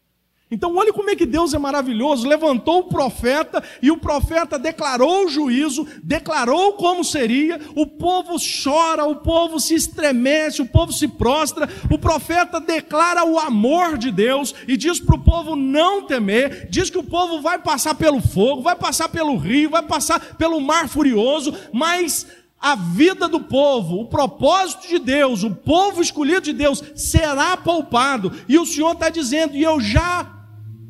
Então, 0.54 0.76
olha 0.76 0.92
como 0.92 1.10
é 1.10 1.16
que 1.16 1.26
Deus 1.26 1.54
é 1.54 1.58
maravilhoso. 1.58 2.28
Levantou 2.28 2.80
o 2.80 2.84
profeta 2.84 3.64
e 3.82 3.90
o 3.90 3.96
profeta 3.96 4.60
declarou 4.60 5.26
o 5.26 5.30
juízo, 5.30 5.88
declarou 6.04 6.74
como 6.74 7.06
seria. 7.06 7.58
O 7.74 7.88
povo 7.88 8.36
chora, 8.38 9.06
o 9.06 9.16
povo 9.16 9.62
se 9.62 9.76
estremece, 9.76 10.62
o 10.62 10.68
povo 10.68 10.92
se 10.92 11.08
prostra. 11.08 11.70
O 11.90 11.98
profeta 11.98 12.60
declara 12.60 13.24
o 13.24 13.40
amor 13.40 13.98
de 13.98 14.12
Deus 14.12 14.54
e 14.68 14.76
diz 14.76 15.00
para 15.00 15.16
o 15.16 15.24
povo 15.24 15.56
não 15.56 16.04
temer. 16.04 16.68
Diz 16.70 16.90
que 16.90 16.98
o 16.98 17.04
povo 17.04 17.42
vai 17.42 17.58
passar 17.58 17.96
pelo 17.96 18.20
fogo, 18.20 18.62
vai 18.62 18.76
passar 18.76 19.08
pelo 19.08 19.38
rio, 19.38 19.70
vai 19.70 19.84
passar 19.84 20.20
pelo 20.36 20.60
mar 20.60 20.90
furioso, 20.90 21.56
mas 21.72 22.28
a 22.60 22.76
vida 22.76 23.30
do 23.30 23.40
povo, 23.40 24.02
o 24.02 24.08
propósito 24.08 24.86
de 24.88 25.00
Deus, 25.00 25.44
o 25.44 25.50
povo 25.50 26.02
escolhido 26.02 26.42
de 26.42 26.54
Deus 26.54 26.84
será 26.94 27.56
poupado. 27.56 28.34
E 28.50 28.60
o 28.60 28.66
Senhor 28.66 28.92
está 28.92 29.10
dizendo, 29.10 29.56
e 29.56 29.64
eu 29.64 29.80
já 29.80 30.41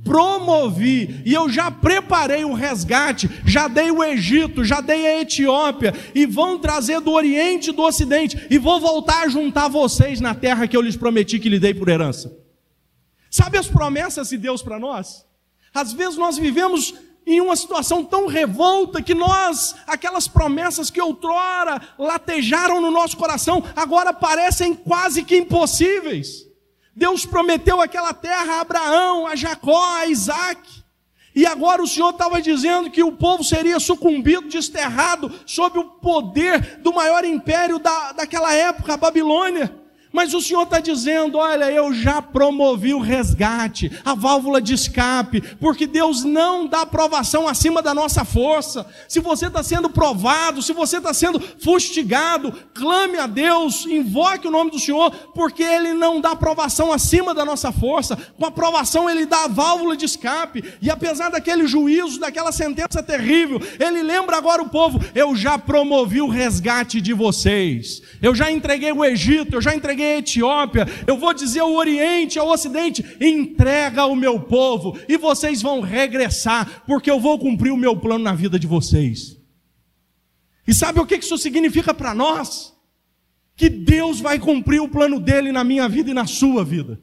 promovi, 0.03 1.21
e 1.25 1.33
eu 1.33 1.49
já 1.49 1.69
preparei 1.69 2.43
o 2.43 2.53
resgate, 2.53 3.29
já 3.45 3.67
dei 3.67 3.91
o 3.91 4.03
Egito, 4.03 4.63
já 4.63 4.81
dei 4.81 5.05
a 5.05 5.21
Etiópia, 5.21 5.93
e 6.13 6.25
vão 6.25 6.57
trazer 6.59 6.99
do 7.01 7.11
Oriente 7.11 7.69
e 7.69 7.73
do 7.73 7.83
Ocidente, 7.83 8.47
e 8.49 8.57
vou 8.57 8.79
voltar 8.79 9.23
a 9.23 9.29
juntar 9.29 9.67
vocês 9.67 10.19
na 10.19 10.33
terra 10.33 10.67
que 10.67 10.75
eu 10.75 10.81
lhes 10.81 10.97
prometi 10.97 11.39
que 11.39 11.49
lhe 11.49 11.59
dei 11.59 11.73
por 11.73 11.89
herança. 11.89 12.35
Sabe 13.29 13.57
as 13.57 13.67
promessas 13.67 14.29
de 14.29 14.37
Deus 14.37 14.61
para 14.61 14.79
nós? 14.79 15.25
Às 15.73 15.93
vezes 15.93 16.17
nós 16.17 16.37
vivemos 16.37 16.93
em 17.25 17.39
uma 17.39 17.55
situação 17.55 18.03
tão 18.03 18.27
revolta 18.27 19.01
que 19.01 19.13
nós, 19.13 19.75
aquelas 19.87 20.27
promessas 20.27 20.89
que 20.89 20.99
outrora 20.99 21.79
latejaram 21.97 22.81
no 22.81 22.91
nosso 22.91 23.15
coração, 23.15 23.63
agora 23.75 24.11
parecem 24.11 24.73
quase 24.73 25.23
que 25.23 25.37
impossíveis. 25.37 26.50
Deus 26.95 27.25
prometeu 27.25 27.81
aquela 27.81 28.13
terra 28.13 28.55
a 28.55 28.61
Abraão, 28.61 29.25
a 29.25 29.35
Jacó, 29.35 29.83
a 29.97 30.07
Isaac. 30.07 30.81
E 31.33 31.45
agora 31.45 31.81
o 31.81 31.87
Senhor 31.87 32.09
estava 32.09 32.41
dizendo 32.41 32.89
que 32.89 33.01
o 33.01 33.13
povo 33.13 33.43
seria 33.43 33.79
sucumbido, 33.79 34.49
desterrado, 34.49 35.31
sob 35.45 35.79
o 35.79 35.85
poder 35.85 36.79
do 36.79 36.93
maior 36.93 37.23
império 37.23 37.79
da, 37.79 38.11
daquela 38.11 38.53
época, 38.53 38.93
a 38.93 38.97
Babilônia. 38.97 39.73
Mas 40.11 40.33
o 40.33 40.41
Senhor 40.41 40.63
está 40.63 40.79
dizendo: 40.79 41.37
olha, 41.37 41.71
eu 41.71 41.93
já 41.93 42.21
promovi 42.21 42.93
o 42.93 42.99
resgate, 42.99 43.91
a 44.03 44.13
válvula 44.13 44.61
de 44.61 44.73
escape, 44.73 45.41
porque 45.59 45.87
Deus 45.87 46.23
não 46.23 46.67
dá 46.67 46.85
provação 46.85 47.47
acima 47.47 47.81
da 47.81 47.93
nossa 47.93 48.25
força. 48.25 48.85
Se 49.07 49.19
você 49.19 49.47
está 49.47 49.63
sendo 49.63 49.89
provado, 49.89 50.61
se 50.61 50.73
você 50.73 50.97
está 50.97 51.13
sendo 51.13 51.39
fustigado, 51.39 52.53
clame 52.73 53.17
a 53.17 53.27
Deus, 53.27 53.85
invoque 53.85 54.47
o 54.47 54.51
nome 54.51 54.71
do 54.71 54.79
Senhor, 54.79 55.11
porque 55.33 55.63
Ele 55.63 55.93
não 55.93 56.19
dá 56.19 56.35
provação 56.35 56.91
acima 56.91 57.33
da 57.33 57.45
nossa 57.45 57.71
força. 57.71 58.17
Com 58.37 58.45
a 58.45 58.51
provação, 58.51 59.09
Ele 59.09 59.25
dá 59.25 59.45
a 59.45 59.47
válvula 59.47 59.95
de 59.95 60.05
escape. 60.05 60.63
E 60.81 60.89
apesar 60.89 61.29
daquele 61.29 61.65
juízo, 61.67 62.19
daquela 62.19 62.51
sentença 62.51 63.01
terrível, 63.01 63.61
Ele 63.79 64.03
lembra 64.03 64.37
agora 64.37 64.61
o 64.61 64.69
povo: 64.69 64.99
eu 65.15 65.35
já 65.35 65.57
promovi 65.57 66.21
o 66.21 66.27
resgate 66.27 66.99
de 66.99 67.13
vocês, 67.13 68.01
eu 68.21 68.35
já 68.35 68.51
entreguei 68.51 68.91
o 68.91 69.05
Egito, 69.05 69.55
eu 69.55 69.61
já 69.61 69.73
entreguei 69.73 70.00
entreguei 70.01 70.17
Etiópia, 70.17 70.85
eu 71.05 71.17
vou 71.17 71.33
dizer 71.33 71.59
ao 71.59 71.73
Oriente, 71.73 72.39
ao 72.39 72.49
Ocidente: 72.49 73.03
entrega 73.21 74.05
o 74.05 74.15
meu 74.15 74.39
povo, 74.39 74.97
e 75.07 75.17
vocês 75.17 75.61
vão 75.61 75.81
regressar, 75.81 76.83
porque 76.85 77.09
eu 77.09 77.19
vou 77.19 77.37
cumprir 77.37 77.71
o 77.71 77.77
meu 77.77 77.95
plano 77.95 78.23
na 78.23 78.33
vida 78.33 78.57
de 78.57 78.67
vocês. 78.67 79.37
E 80.67 80.73
sabe 80.73 80.99
o 80.99 81.05
que 81.05 81.15
isso 81.15 81.37
significa 81.37 81.93
para 81.93 82.13
nós? 82.13 82.73
Que 83.55 83.69
Deus 83.69 84.19
vai 84.19 84.39
cumprir 84.39 84.81
o 84.81 84.89
plano 84.89 85.19
dele 85.19 85.51
na 85.51 85.63
minha 85.63 85.87
vida 85.87 86.11
e 86.11 86.13
na 86.13 86.25
sua 86.25 86.63
vida, 86.63 86.99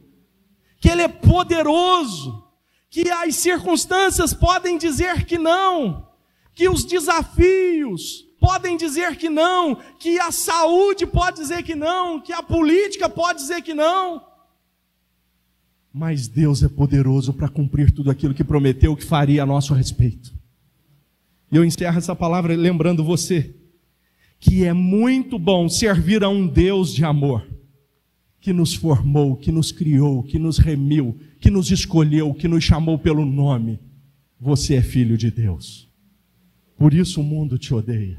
que 0.81 0.89
Ele 0.89 1.03
é 1.03 1.09
poderoso, 1.09 2.45
que 2.91 3.11
as 3.11 3.37
circunstâncias 3.37 4.33
podem 4.33 4.79
dizer 4.79 5.25
que 5.25 5.39
não, 5.39 6.09
que 6.55 6.69
os 6.69 6.85
desafios, 6.85 8.28
podem 8.41 8.77
dizer 8.77 9.17
que 9.17 9.29
não, 9.29 9.77
que 9.99 10.19
a 10.19 10.31
saúde 10.31 11.07
pode 11.07 11.41
dizer 11.41 11.63
que 11.63 11.75
não, 11.75 12.21
que 12.21 12.33
a 12.33 12.43
política 12.43 13.09
pode 13.09 13.41
dizer 13.41 13.63
que 13.63 13.75
não. 13.75 14.23
Mas 15.93 16.29
Deus 16.29 16.63
é 16.63 16.69
poderoso 16.69 17.33
para 17.33 17.49
cumprir 17.49 17.91
tudo 17.91 18.11
aquilo 18.11 18.35
que 18.35 18.45
prometeu 18.45 18.95
que 18.95 19.05
faria 19.05 19.43
a 19.43 19.47
nosso 19.47 19.75
respeito. 19.75 20.33
E 21.51 21.57
eu 21.57 21.65
encerro 21.65 21.99
essa 21.99 22.15
palavra 22.15 22.55
lembrando 22.55 23.03
você 23.03 23.55
que 24.39 24.65
é 24.65 24.73
muito 24.73 25.39
bom 25.39 25.69
servir 25.69 26.23
a 26.23 26.29
um 26.29 26.47
Deus 26.47 26.95
de 26.95 27.05
amor, 27.05 27.45
que 28.41 28.53
nos 28.53 28.75
formou, 28.75 29.37
que 29.37 29.51
nos 29.51 29.73
criou, 29.73 30.23
que 30.23 30.39
nos 30.39 30.59
remiu, 30.59 31.19
que 31.41 31.51
nos 31.51 31.71
escolheu, 31.71 32.33
que 32.33 32.47
nos 32.47 32.63
chamou 32.63 32.99
pelo 32.99 33.25
nome. 33.25 33.81
Você 34.41 34.77
é 34.77 34.83
filho 34.83 35.19
de 35.19 35.31
Deus. 35.31 35.88
Por 36.79 36.95
isso 36.95 37.21
o 37.21 37.25
mundo 37.25 37.59
te 37.59 37.75
odeia. 37.75 38.17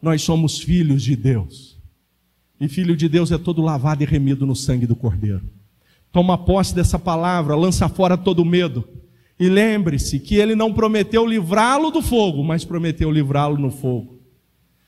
Nós 0.00 0.22
somos 0.22 0.58
filhos 0.58 1.02
de 1.02 1.16
Deus. 1.16 1.76
E 2.60 2.68
filho 2.68 2.96
de 2.96 3.08
Deus 3.08 3.32
é 3.32 3.36
todo 3.36 3.60
lavado 3.60 4.02
e 4.02 4.06
remido 4.06 4.46
no 4.46 4.54
sangue 4.54 4.86
do 4.86 4.96
Cordeiro. 4.96 5.42
Toma 6.12 6.38
posse 6.38 6.74
dessa 6.74 6.98
palavra, 6.98 7.56
lança 7.56 7.88
fora 7.88 8.16
todo 8.16 8.44
medo. 8.44 8.88
E 9.38 9.48
lembre-se 9.48 10.20
que 10.20 10.36
ele 10.36 10.54
não 10.54 10.72
prometeu 10.72 11.26
livrá-lo 11.26 11.90
do 11.90 12.00
fogo, 12.00 12.44
mas 12.44 12.64
prometeu 12.64 13.10
livrá-lo 13.10 13.58
no 13.58 13.70
fogo. 13.70 14.14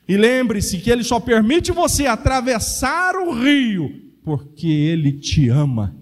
E 0.09 0.16
lembre-se 0.16 0.79
que 0.79 0.90
Ele 0.90 1.03
só 1.03 1.18
permite 1.18 1.72
você 1.72 2.07
atravessar 2.07 3.16
o 3.16 3.33
rio 3.33 4.07
porque 4.22 4.66
Ele 4.66 5.12
te 5.12 5.49
ama 5.49 5.94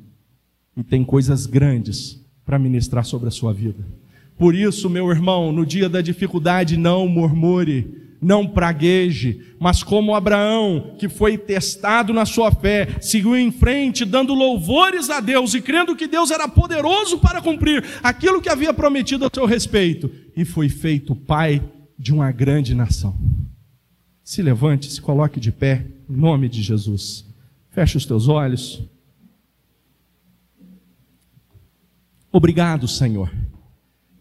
e 0.77 0.83
tem 0.83 1.05
coisas 1.05 1.47
grandes 1.47 2.21
para 2.45 2.59
ministrar 2.59 3.05
sobre 3.05 3.29
a 3.29 3.31
sua 3.31 3.53
vida. 3.53 3.85
Por 4.39 4.55
isso, 4.55 4.91
meu 4.91 5.11
irmão, 5.11 5.53
no 5.53 5.65
dia 5.65 5.89
da 5.89 6.01
dificuldade, 6.01 6.77
não 6.77 7.07
murmure, 7.07 8.05
não 8.21 8.47
pragueje, 8.47 9.55
mas 9.61 9.83
como 9.83 10.15
Abraão, 10.15 10.97
que 10.99 11.09
foi 11.09 11.37
testado 11.37 12.13
na 12.13 12.25
sua 12.25 12.51
fé, 12.51 12.97
seguiu 13.01 13.37
em 13.37 13.53
frente, 13.53 14.05
dando 14.05 14.35
louvores 14.35 15.11
a 15.11 15.21
Deus 15.21 15.55
e 15.55 15.61
crendo 15.61 15.95
que 15.95 16.09
Deus 16.09 16.31
era 16.31 16.49
poderoso 16.49 17.19
para 17.19 17.43
cumprir 17.43 17.85
aquilo 18.03 18.41
que 18.41 18.49
havia 18.49 18.73
prometido 18.73 19.27
a 19.27 19.31
seu 19.33 19.45
respeito, 19.45 20.11
e 20.35 20.45
foi 20.45 20.69
feito 20.69 21.15
pai 21.15 21.63
de 21.99 22.13
uma 22.13 22.33
grande 22.33 22.75
nação. 22.75 23.15
Se 24.23 24.41
levante, 24.43 24.91
se 24.91 25.01
coloque 25.01 25.39
de 25.39 25.53
pé, 25.53 25.87
em 26.09 26.17
nome 26.17 26.49
de 26.49 26.63
Jesus. 26.63 27.27
Feche 27.71 27.99
os 27.99 28.07
teus 28.07 28.27
olhos. 28.27 28.83
Obrigado, 32.33 32.89
Senhor, 32.89 33.31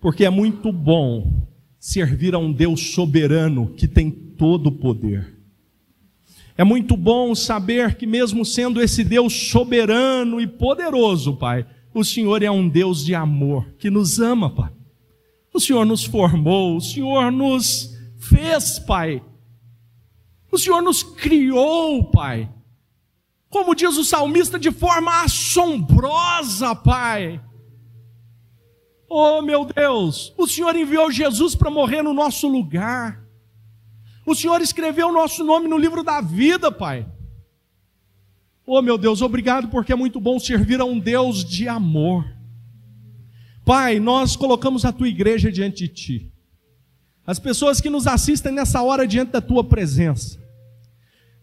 porque 0.04 0.26
é 0.26 0.30
muito 0.30 0.70
bom 0.70 1.48
servir 1.80 2.36
a 2.36 2.38
um 2.38 2.52
Deus 2.52 2.92
soberano 2.94 3.74
que 3.74 3.88
tem 3.88 4.12
todo 4.12 4.68
o 4.68 4.72
poder. 4.74 5.34
É 6.58 6.64
muito 6.66 6.98
bom 6.98 7.34
saber 7.34 7.96
que, 7.96 8.06
mesmo 8.06 8.44
sendo 8.44 8.82
esse 8.82 9.02
Deus 9.02 9.34
soberano 9.50 10.42
e 10.42 10.46
poderoso, 10.46 11.38
Pai, 11.38 11.66
o 11.94 12.04
Senhor 12.04 12.44
é 12.44 12.52
um 12.52 12.68
Deus 12.68 13.06
de 13.06 13.16
amor, 13.16 13.66
que 13.80 13.90
nos 13.90 14.20
ama, 14.20 14.50
Pai. 14.50 14.74
O 15.54 15.60
Senhor 15.60 15.86
nos 15.86 16.04
formou, 16.04 16.76
o 16.76 16.82
Senhor 16.82 17.32
nos 17.32 17.98
fez, 18.18 18.80
Pai. 18.80 19.24
O 20.52 20.58
Senhor 20.58 20.82
nos 20.82 21.02
criou, 21.02 22.12
Pai. 22.12 22.52
Como 23.50 23.74
diz 23.74 23.96
o 23.96 24.04
salmista, 24.04 24.60
de 24.60 24.70
forma 24.70 25.24
assombrosa, 25.24 26.76
Pai. 26.76 27.40
Oh, 29.16 29.44
meu 29.44 29.64
Deus, 29.64 30.34
o 30.36 30.48
Senhor 30.48 30.76
enviou 30.76 31.12
Jesus 31.12 31.54
para 31.54 31.70
morrer 31.70 32.02
no 32.02 32.16
nosso 32.16 32.48
lugar. 32.48 33.24
O 34.26 34.34
Senhor 34.34 34.60
escreveu 34.60 35.10
o 35.10 35.12
nosso 35.12 35.44
nome 35.44 35.68
no 35.68 35.78
livro 35.78 36.04
da 36.04 36.20
vida, 36.20 36.72
Pai. 36.72 37.06
Oh, 38.66 38.82
meu 38.82 38.98
Deus, 38.98 39.22
obrigado 39.22 39.68
porque 39.68 39.94
é 39.94 39.96
muito 39.96 40.20
bom 40.20 40.40
servir 40.40 40.82
a 40.82 40.86
um 40.86 40.98
Deus 40.98 41.46
de 41.46 41.68
amor. 41.68 42.26
Pai, 43.64 44.00
nós 44.00 44.36
colocamos 44.36 44.84
a 44.84 44.92
tua 44.92 45.08
igreja 45.08 45.52
diante 45.52 45.84
de 45.84 45.90
ti. 45.90 46.32
As 47.24 47.38
pessoas 47.38 47.80
que 47.80 47.92
nos 47.92 48.08
assistem 48.08 48.52
nessa 48.52 48.82
hora 48.82 49.06
diante 49.06 49.32
da 49.32 49.42
tua 49.42 49.64
presença. 49.64 50.44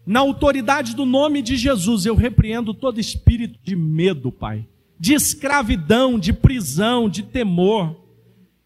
Na 0.05 0.19
autoridade 0.19 0.93
do 0.93 1.05
nome 1.05 1.41
de 1.41 1.55
Jesus, 1.55 2.05
eu 2.05 2.15
repreendo 2.15 2.73
todo 2.73 2.99
espírito 2.99 3.57
de 3.63 3.77
medo, 3.77 4.29
Pai 4.29 4.67
de 5.01 5.15
escravidão, 5.15 6.19
de 6.19 6.31
prisão, 6.31 7.09
de 7.09 7.23
temor. 7.23 7.99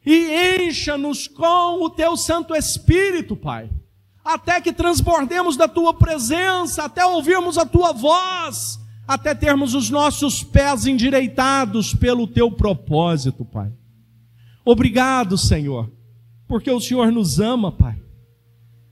E 0.05 0.65
encha-nos 0.67 1.29
com 1.29 1.81
o 1.81 1.89
teu 1.89 2.17
Santo 2.17 2.53
Espírito, 2.53 3.37
Pai, 3.37 3.69
até 4.21 4.59
que 4.59 4.73
transbordemos 4.73 5.55
da 5.55 5.65
tua 5.65 5.93
presença, 5.93 6.83
até 6.83 7.05
ouvirmos 7.05 7.57
a 7.57 7.65
tua 7.65 7.93
voz, 7.93 8.77
até 9.07 9.33
termos 9.33 9.73
os 9.73 9.89
nossos 9.89 10.43
pés 10.43 10.85
endireitados 10.85 11.93
pelo 11.93 12.27
teu 12.27 12.51
propósito, 12.51 13.45
Pai. 13.45 13.71
Obrigado, 14.65 15.37
Senhor, 15.37 15.89
porque 16.49 16.69
o 16.69 16.81
Senhor 16.81 17.13
nos 17.13 17.39
ama, 17.39 17.71
Pai. 17.71 17.97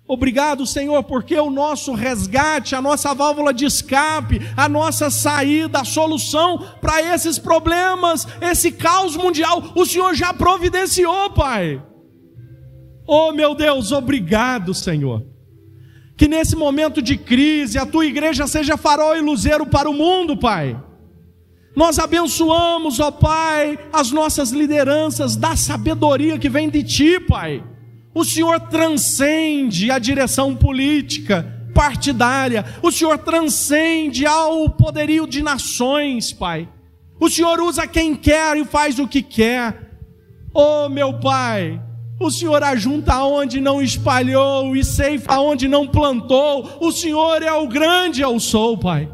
Obrigado, 0.05 0.65
Senhor, 0.67 1.01
porque 1.03 1.39
o 1.39 1.49
nosso 1.49 1.93
resgate, 1.93 2.75
a 2.75 2.81
nossa 2.81 3.13
válvula 3.13 3.53
de 3.53 3.65
escape, 3.65 4.41
a 4.55 4.67
nossa 4.67 5.09
saída, 5.09 5.79
a 5.79 5.85
solução 5.85 6.59
para 6.81 7.01
esses 7.01 7.39
problemas, 7.39 8.27
esse 8.41 8.73
caos 8.73 9.15
mundial, 9.15 9.71
o 9.73 9.85
Senhor 9.85 10.13
já 10.13 10.33
providenciou, 10.33 11.29
Pai. 11.29 11.81
Oh, 13.07 13.31
meu 13.31 13.55
Deus, 13.55 13.93
obrigado, 13.93 14.73
Senhor. 14.73 15.25
Que 16.17 16.27
nesse 16.27 16.55
momento 16.55 17.01
de 17.01 17.17
crise 17.17 17.77
a 17.77 17.85
tua 17.85 18.05
igreja 18.05 18.45
seja 18.45 18.77
farol 18.77 19.15
e 19.15 19.21
luzeiro 19.21 19.65
para 19.65 19.89
o 19.89 19.93
mundo, 19.93 20.37
Pai. 20.37 20.77
Nós 21.75 21.97
abençoamos, 21.97 22.99
ó 22.99 23.09
Pai, 23.09 23.79
as 23.91 24.11
nossas 24.11 24.51
lideranças 24.51 25.35
da 25.35 25.55
sabedoria 25.55 26.37
que 26.37 26.49
vem 26.49 26.69
de 26.69 26.83
Ti, 26.83 27.19
Pai. 27.21 27.63
O 28.13 28.23
Senhor 28.23 28.59
transcende 28.59 29.89
a 29.89 29.97
direção 29.97 30.55
política, 30.55 31.51
partidária. 31.73 32.63
O 32.81 32.91
Senhor 32.91 33.17
transcende 33.17 34.25
ao 34.25 34.69
poderio 34.69 35.25
de 35.25 35.41
nações, 35.41 36.31
Pai. 36.31 36.69
O 37.19 37.27
Senhor 37.27 37.59
usa 37.59 37.87
quem 37.87 38.15
quer 38.15 38.55
e 38.57 38.65
faz 38.65 38.99
o 38.99 39.07
que 39.07 39.23
quer. 39.23 39.97
Oh, 40.53 40.87
meu 40.89 41.19
Pai, 41.19 41.81
o 42.19 42.29
Senhor 42.29 42.61
ajunta 42.61 43.23
onde 43.23 43.59
não 43.59 43.81
espalhou 43.81 44.75
e 44.75 44.83
ceifa 44.83 45.39
onde 45.39 45.67
não 45.67 45.87
plantou. 45.87 46.77
O 46.79 46.91
Senhor 46.91 47.41
é 47.41 47.51
o 47.51 47.67
grande 47.67 48.21
eu 48.21 48.39
sou, 48.39 48.77
Pai. 48.77 49.11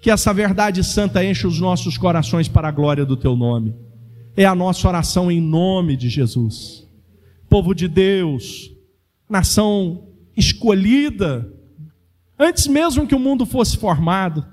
Que 0.00 0.10
essa 0.10 0.32
verdade 0.32 0.84
santa 0.84 1.24
enche 1.24 1.48
os 1.48 1.58
nossos 1.58 1.98
corações 1.98 2.46
para 2.46 2.68
a 2.68 2.72
glória 2.72 3.04
do 3.04 3.16
Teu 3.16 3.34
nome. 3.34 3.74
É 4.36 4.44
a 4.44 4.54
nossa 4.54 4.86
oração 4.86 5.32
em 5.32 5.40
nome 5.40 5.96
de 5.96 6.08
Jesus 6.08 6.83
povo 7.54 7.72
de 7.72 7.86
Deus, 7.86 8.72
nação 9.30 10.08
escolhida, 10.36 11.48
antes 12.36 12.66
mesmo 12.66 13.06
que 13.06 13.14
o 13.14 13.18
mundo 13.20 13.46
fosse 13.46 13.76
formado. 13.76 14.44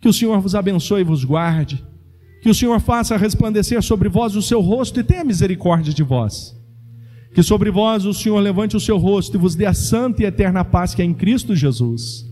Que 0.00 0.08
o 0.08 0.12
Senhor 0.12 0.40
vos 0.40 0.56
abençoe 0.56 1.02
e 1.02 1.04
vos 1.04 1.22
guarde. 1.22 1.80
Que 2.42 2.50
o 2.50 2.54
Senhor 2.56 2.80
faça 2.80 3.16
resplandecer 3.16 3.80
sobre 3.82 4.08
vós 4.08 4.34
o 4.34 4.42
seu 4.42 4.60
rosto 4.60 4.98
e 4.98 5.04
tenha 5.04 5.22
misericórdia 5.22 5.94
de 5.94 6.02
vós. 6.02 6.60
Que 7.32 7.40
sobre 7.40 7.70
vós 7.70 8.04
o 8.04 8.12
Senhor 8.12 8.40
levante 8.40 8.76
o 8.76 8.80
seu 8.80 8.98
rosto 8.98 9.36
e 9.36 9.38
vos 9.38 9.54
dê 9.54 9.66
a 9.66 9.72
santa 9.72 10.24
e 10.24 10.26
eterna 10.26 10.64
paz 10.64 10.96
que 10.96 11.02
é 11.02 11.04
em 11.04 11.14
Cristo 11.14 11.54
Jesus, 11.54 12.28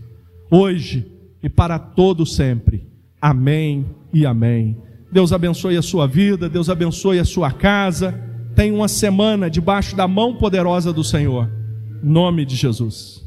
hoje 0.51 1.09
e 1.41 1.47
para 1.47 1.79
todo 1.79 2.25
sempre. 2.25 2.89
Amém 3.21 3.85
e 4.13 4.25
amém. 4.25 4.77
Deus 5.09 5.31
abençoe 5.31 5.77
a 5.77 5.81
sua 5.81 6.07
vida, 6.07 6.49
Deus 6.49 6.69
abençoe 6.69 7.19
a 7.19 7.25
sua 7.25 7.51
casa. 7.53 8.30
Tenha 8.55 8.73
uma 8.73 8.87
semana 8.87 9.49
debaixo 9.49 9.95
da 9.95 10.07
mão 10.07 10.35
poderosa 10.35 10.91
do 10.91 11.03
Senhor. 11.03 11.49
Nome 12.03 12.45
de 12.45 12.55
Jesus. 12.55 13.20